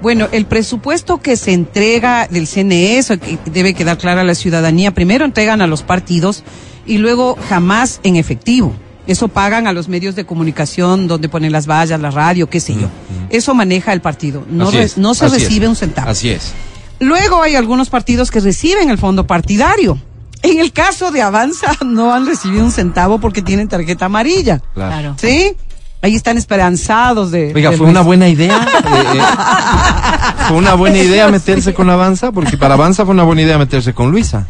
[0.00, 4.34] Bueno, el presupuesto que se entrega del CNE, eso que debe quedar clara a la
[4.34, 6.42] ciudadanía, primero entregan a los partidos
[6.86, 8.72] y luego jamás en efectivo.
[9.08, 12.74] Eso pagan a los medios de comunicación donde ponen las vallas, la radio, qué sé
[12.74, 12.88] yo.
[13.30, 14.44] Eso maneja el partido.
[14.48, 15.42] No, Así re- es, no se así es.
[15.42, 16.08] recibe un centavo.
[16.10, 16.52] Así es.
[17.00, 19.98] Luego hay algunos partidos que reciben el fondo partidario.
[20.42, 24.60] En el caso de Avanza no han recibido un centavo porque tienen tarjeta amarilla.
[24.74, 25.14] Claro.
[25.18, 25.52] ¿Sí?
[26.00, 27.52] Ahí están esperanzados de...
[27.56, 27.90] Oiga, de fue Luis.
[27.96, 28.56] una buena idea.
[28.84, 33.42] eh, eh, fue una buena idea meterse con Avanza, porque para Avanza fue una buena
[33.42, 34.46] idea meterse con Luisa.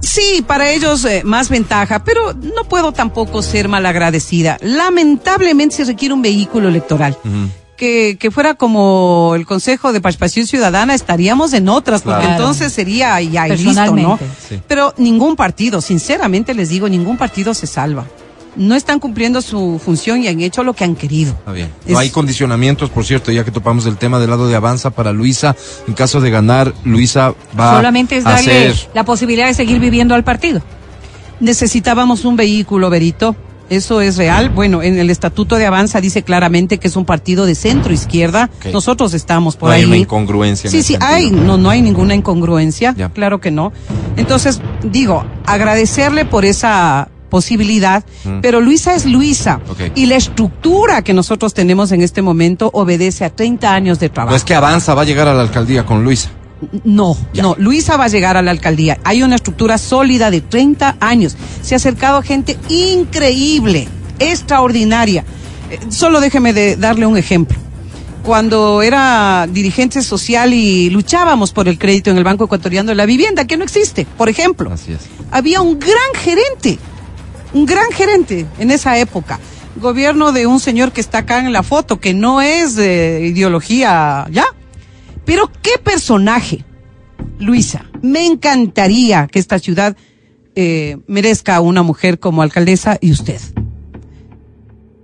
[0.00, 4.56] Sí, para ellos eh, más ventaja, pero no puedo tampoco ser malagradecida.
[4.62, 7.16] Lamentablemente se requiere un vehículo electoral.
[7.76, 12.32] Que, que fuera como el Consejo de Participación Ciudadana, estaríamos en otras, porque Claro.
[12.36, 14.18] entonces sería ya y listo, ¿no?
[14.48, 14.60] Sí.
[14.68, 18.04] Pero ningún partido, sinceramente les digo, ningún partido se salva.
[18.60, 21.32] No están cumpliendo su función y han hecho lo que han querido.
[21.32, 21.70] Está bien.
[21.86, 24.90] Es- No hay condicionamientos, por cierto, ya que topamos el tema del lado de Avanza
[24.90, 25.56] para Luisa.
[25.88, 28.90] En caso de ganar, Luisa va Solamente es a darle hacer...
[28.92, 30.60] la posibilidad de seguir viviendo al partido.
[31.40, 33.34] Necesitábamos un vehículo, Berito.
[33.70, 34.50] Eso es real.
[34.50, 38.50] Bueno, en el estatuto de Avanza dice claramente que es un partido de centro izquierda.
[38.72, 39.82] Nosotros estamos por No ahí.
[39.82, 40.68] hay una incongruencia.
[40.68, 41.08] en Sí, sí, sentido.
[41.08, 43.08] hay, no, no hay ninguna incongruencia, Ya.
[43.10, 43.72] claro que no.
[44.16, 48.40] Entonces, digo, agradecerle por esa posibilidad, Mm.
[48.42, 49.60] pero Luisa es Luisa.
[49.94, 54.32] Y la estructura que nosotros tenemos en este momento obedece a 30 años de trabajo.
[54.32, 56.28] No es que Avanza va a llegar a la alcaldía con Luisa.
[56.84, 57.42] No, Ya.
[57.42, 58.98] no, Luisa va a llegar a la alcaldía.
[59.04, 61.34] Hay una estructura sólida de 30 años.
[61.62, 63.88] Se ha acercado gente increíble,
[64.18, 65.24] extraordinaria.
[65.70, 67.56] Eh, solo déjeme de darle un ejemplo.
[68.22, 73.06] Cuando era dirigente social y luchábamos por el crédito en el Banco Ecuatoriano de la
[73.06, 75.00] Vivienda, que no existe, por ejemplo, Así es.
[75.30, 76.78] había un gran gerente,
[77.52, 79.38] un gran gerente en esa época.
[79.76, 84.26] Gobierno de un señor que está acá en la foto, que no es de ideología,
[84.30, 84.46] ¿ya?
[85.24, 86.64] Pero qué personaje,
[87.38, 87.84] Luisa.
[88.02, 89.96] Me encantaría que esta ciudad
[90.56, 93.40] eh, merezca una mujer como alcaldesa y usted.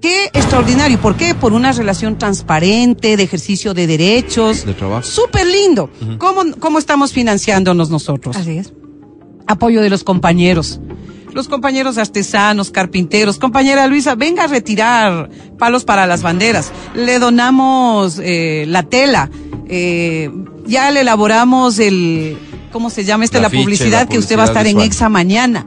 [0.01, 1.01] Qué extraordinario.
[1.01, 1.35] ¿Por qué?
[1.35, 4.67] Por una relación transparente, de ejercicio de derechos.
[4.67, 5.03] De trabajo.
[5.03, 5.91] Súper lindo.
[6.19, 8.37] ¿Cómo, ¿Cómo estamos financiándonos nosotros?
[8.37, 8.73] Así es.
[9.47, 10.81] apoyo de los compañeros.
[11.37, 16.72] Los compañeros artesanos, carpinteros, compañera Luisa, venga a retirar palos para las banderas.
[16.94, 19.29] Le donamos eh, la tela,
[19.69, 20.31] eh,
[20.67, 22.38] ya le elaboramos el,
[22.73, 23.38] ¿cómo se llama este?
[23.38, 24.81] La publicidad la que usted va a estar en.
[24.81, 25.67] EXA mañana.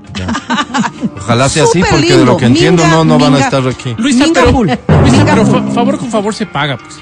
[1.17, 3.93] Ojalá sea así, porque de lo que entiendo Minga, no, no van a estar aquí.
[3.99, 4.63] Luisa, Minga pero.
[4.63, 6.95] Luisa, pero fa- favor con favor se paga, pues.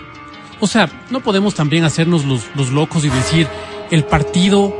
[0.59, 3.47] O sea, no podemos también hacernos los, los locos y decir,
[3.91, 4.75] el partido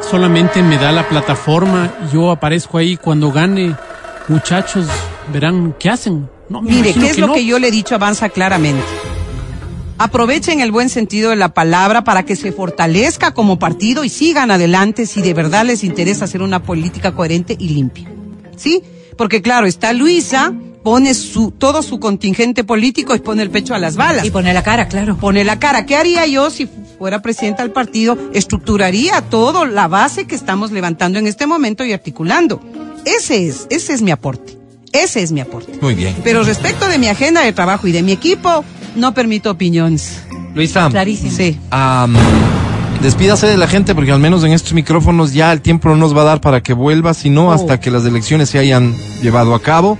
[0.00, 3.74] solamente me da la plataforma yo aparezco ahí cuando gane.
[4.28, 4.86] Muchachos,
[5.32, 6.28] verán qué hacen.
[6.48, 7.34] No, me Mire, ¿qué es que lo no.
[7.34, 7.94] que yo le he dicho?
[7.94, 8.84] Avanza claramente.
[9.98, 14.50] Aprovechen el buen sentido de la palabra para que se fortalezca como partido y sigan
[14.50, 18.08] adelante si de verdad les interesa hacer una política coherente y limpia.
[18.56, 18.82] ¿Sí?
[19.18, 23.78] Porque claro, está Luisa, pone su, todo su contingente político y pone el pecho a
[23.78, 24.24] las balas.
[24.24, 25.16] Y pone la cara, claro.
[25.16, 25.84] pone la cara.
[25.84, 28.16] ¿Qué haría yo si fuera presidenta del partido?
[28.32, 32.62] Estructuraría todo la base que estamos levantando en este momento y articulando.
[33.04, 34.56] Ese es, ese es mi aporte.
[34.92, 35.78] Ese es mi aporte.
[35.82, 36.16] Muy bien.
[36.24, 38.64] Pero respecto de mi agenda de trabajo y de mi equipo,
[38.94, 40.20] no permito opiniones.
[40.54, 41.32] Luisa, Clarísimo.
[41.32, 41.58] Sí.
[43.02, 46.16] Despídase de la gente porque al menos en estos micrófonos ya el tiempo no nos
[46.16, 49.62] va a dar para que vuelva, sino hasta que las elecciones se hayan llevado a
[49.62, 49.98] cabo.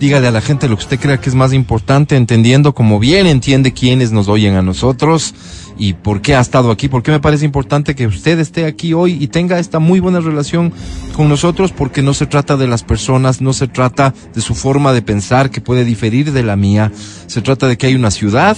[0.00, 3.26] Dígale a la gente lo que usted crea que es más importante, entendiendo como bien
[3.26, 5.34] entiende quiénes nos oyen a nosotros
[5.76, 8.94] y por qué ha estado aquí, por qué me parece importante que usted esté aquí
[8.94, 10.72] hoy y tenga esta muy buena relación
[11.16, 14.92] con nosotros, porque no se trata de las personas, no se trata de su forma
[14.92, 16.92] de pensar que puede diferir de la mía,
[17.26, 18.56] se trata de que hay una ciudad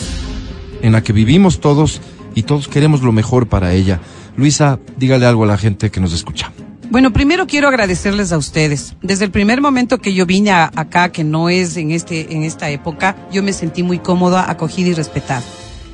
[0.82, 2.02] en la que vivimos todos
[2.34, 4.00] y todos queremos lo mejor para ella.
[4.36, 6.52] Luisa, dígale algo a la gente que nos escucha.
[6.90, 8.96] Bueno, primero quiero agradecerles a ustedes.
[9.00, 12.42] Desde el primer momento que yo vine a- acá, que no es en este en
[12.42, 15.42] esta época, yo me sentí muy cómoda, acogida y respetada.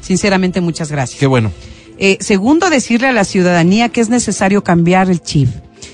[0.00, 1.18] Sinceramente, muchas gracias.
[1.20, 1.50] Qué bueno.
[1.98, 5.48] Eh, segundo, decirle a la ciudadanía que es necesario cambiar el chip.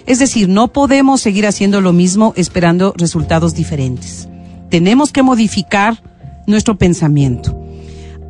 [0.06, 4.28] Es decir, no podemos seguir haciendo lo mismo esperando resultados diferentes.
[4.68, 6.02] Tenemos que modificar
[6.46, 7.56] nuestro pensamiento.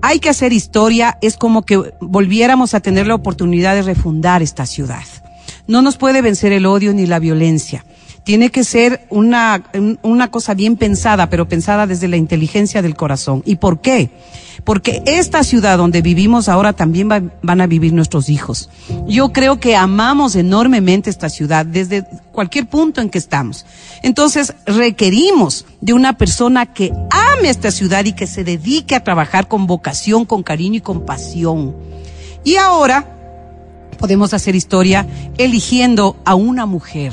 [0.05, 4.67] Hay que hacer historia, es como que volviéramos a tener la oportunidad de refundar esta
[4.67, 5.05] ciudad.
[5.69, 7.85] No nos puede vencer el odio ni la violencia.
[8.25, 12.95] Tiene que ser una, un- una cosa bien pensada, pero pensada desde la inteligencia del
[12.95, 13.43] corazón.
[13.45, 14.11] ¿Y por qué?
[14.63, 18.71] Porque esta ciudad donde vivimos ahora también va- van a vivir nuestros hijos.
[19.09, 23.67] Yo creo que amamos enormemente esta ciudad desde cualquier punto en que estamos.
[24.03, 29.49] Entonces requerimos de una persona que ame esta ciudad y que se dedique a trabajar
[29.49, 31.75] con vocación, con cariño y con pasión.
[32.45, 33.05] Y ahora
[33.99, 35.07] podemos hacer historia
[35.39, 37.13] eligiendo a una mujer.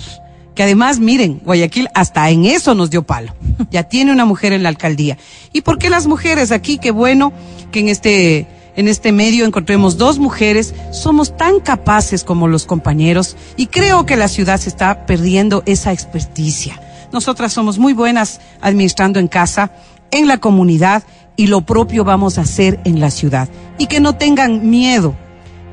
[0.59, 3.33] Que además, miren, Guayaquil hasta en eso nos dio palo.
[3.71, 5.17] Ya tiene una mujer en la alcaldía.
[5.53, 6.77] ¿Y por qué las mujeres aquí?
[6.79, 7.31] Qué bueno
[7.71, 8.45] que en este,
[8.75, 10.75] en este medio encontremos dos mujeres.
[10.91, 15.93] Somos tan capaces como los compañeros y creo que la ciudad se está perdiendo esa
[15.93, 16.77] experticia.
[17.13, 19.71] Nosotras somos muy buenas administrando en casa,
[20.11, 21.03] en la comunidad
[21.37, 23.47] y lo propio vamos a hacer en la ciudad.
[23.77, 25.15] Y que no tengan miedo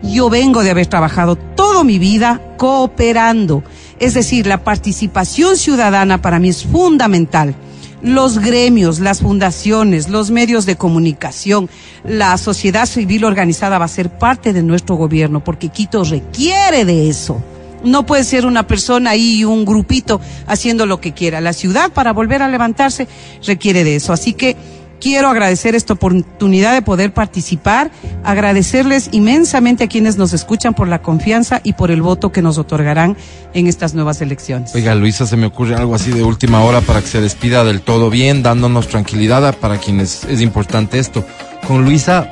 [0.02, 3.62] yo vengo de haber trabajado toda mi vida cooperando.
[3.98, 7.54] Es decir, la participación ciudadana para mí es fundamental.
[8.02, 11.70] Los gremios, las fundaciones, los medios de comunicación,
[12.04, 17.08] la sociedad civil organizada va a ser parte de nuestro gobierno porque Quito requiere de
[17.08, 17.42] eso.
[17.84, 21.40] No puede ser una persona y un grupito haciendo lo que quiera.
[21.40, 23.08] La ciudad para volver a levantarse
[23.46, 24.12] requiere de eso.
[24.12, 24.56] Así que
[25.00, 27.90] quiero agradecer esta oportunidad de poder participar,
[28.24, 32.58] agradecerles inmensamente a quienes nos escuchan por la confianza y por el voto que nos
[32.58, 33.16] otorgarán
[33.54, 34.74] en estas nuevas elecciones.
[34.74, 37.80] Oiga, Luisa, se me ocurre algo así de última hora para que se despida del
[37.80, 41.24] todo bien, dándonos tranquilidad para quienes es importante esto.
[41.66, 42.30] Con Luisa,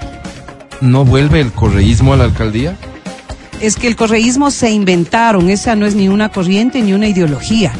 [0.80, 2.76] ¿no vuelve el correísmo a la alcaldía?
[3.60, 7.72] es que el correísmo se inventaron, esa no es ni una corriente ni una ideología.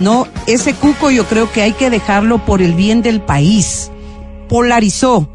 [0.00, 3.91] No, ese cuco yo creo que hay que dejarlo por el bien del país.
[4.56, 5.30] Polarizó,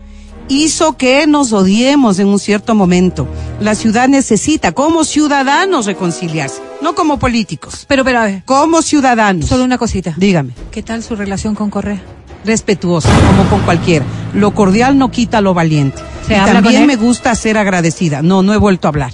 [0.47, 3.27] hizo que nos odiemos en un cierto momento.
[3.59, 9.47] La ciudad necesita como ciudadanos reconciliarse, no como políticos, Pero, pero, a ver, como ciudadanos.
[9.49, 10.13] solo una cosita.
[10.17, 11.99] Dígame, ¿Qué tal su relación con Correa?
[12.45, 14.05] respetuosa, como con cualquiera.
[14.35, 15.97] Lo cordial no quita lo valiente.
[16.27, 16.87] ¿Se Y habla con también él?
[16.87, 18.21] me gusta ser agradecida.
[18.21, 19.13] No, no he vuelto a hablar.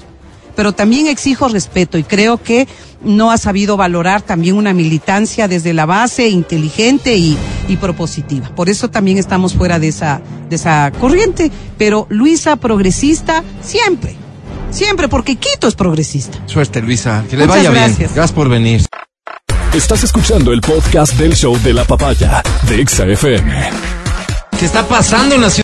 [0.57, 2.67] Pero también exijo respeto y creo que
[3.03, 7.37] no ha sabido valorar también una militancia desde la base inteligente y,
[7.67, 8.49] y propositiva.
[8.55, 11.51] Por eso también estamos fuera de esa, de esa corriente.
[11.77, 14.15] Pero Luisa, progresista, siempre.
[14.71, 16.39] Siempre, porque Quito es progresista.
[16.47, 17.23] Suerte, Luisa.
[17.29, 17.95] Que le Muchas vaya bien.
[17.97, 18.31] gracias.
[18.31, 18.83] Por venir.
[19.73, 23.69] Estás escuchando el podcast del show de la papaya de Exa FM.
[24.59, 25.61] ¿Qué está pasando en la ciudad?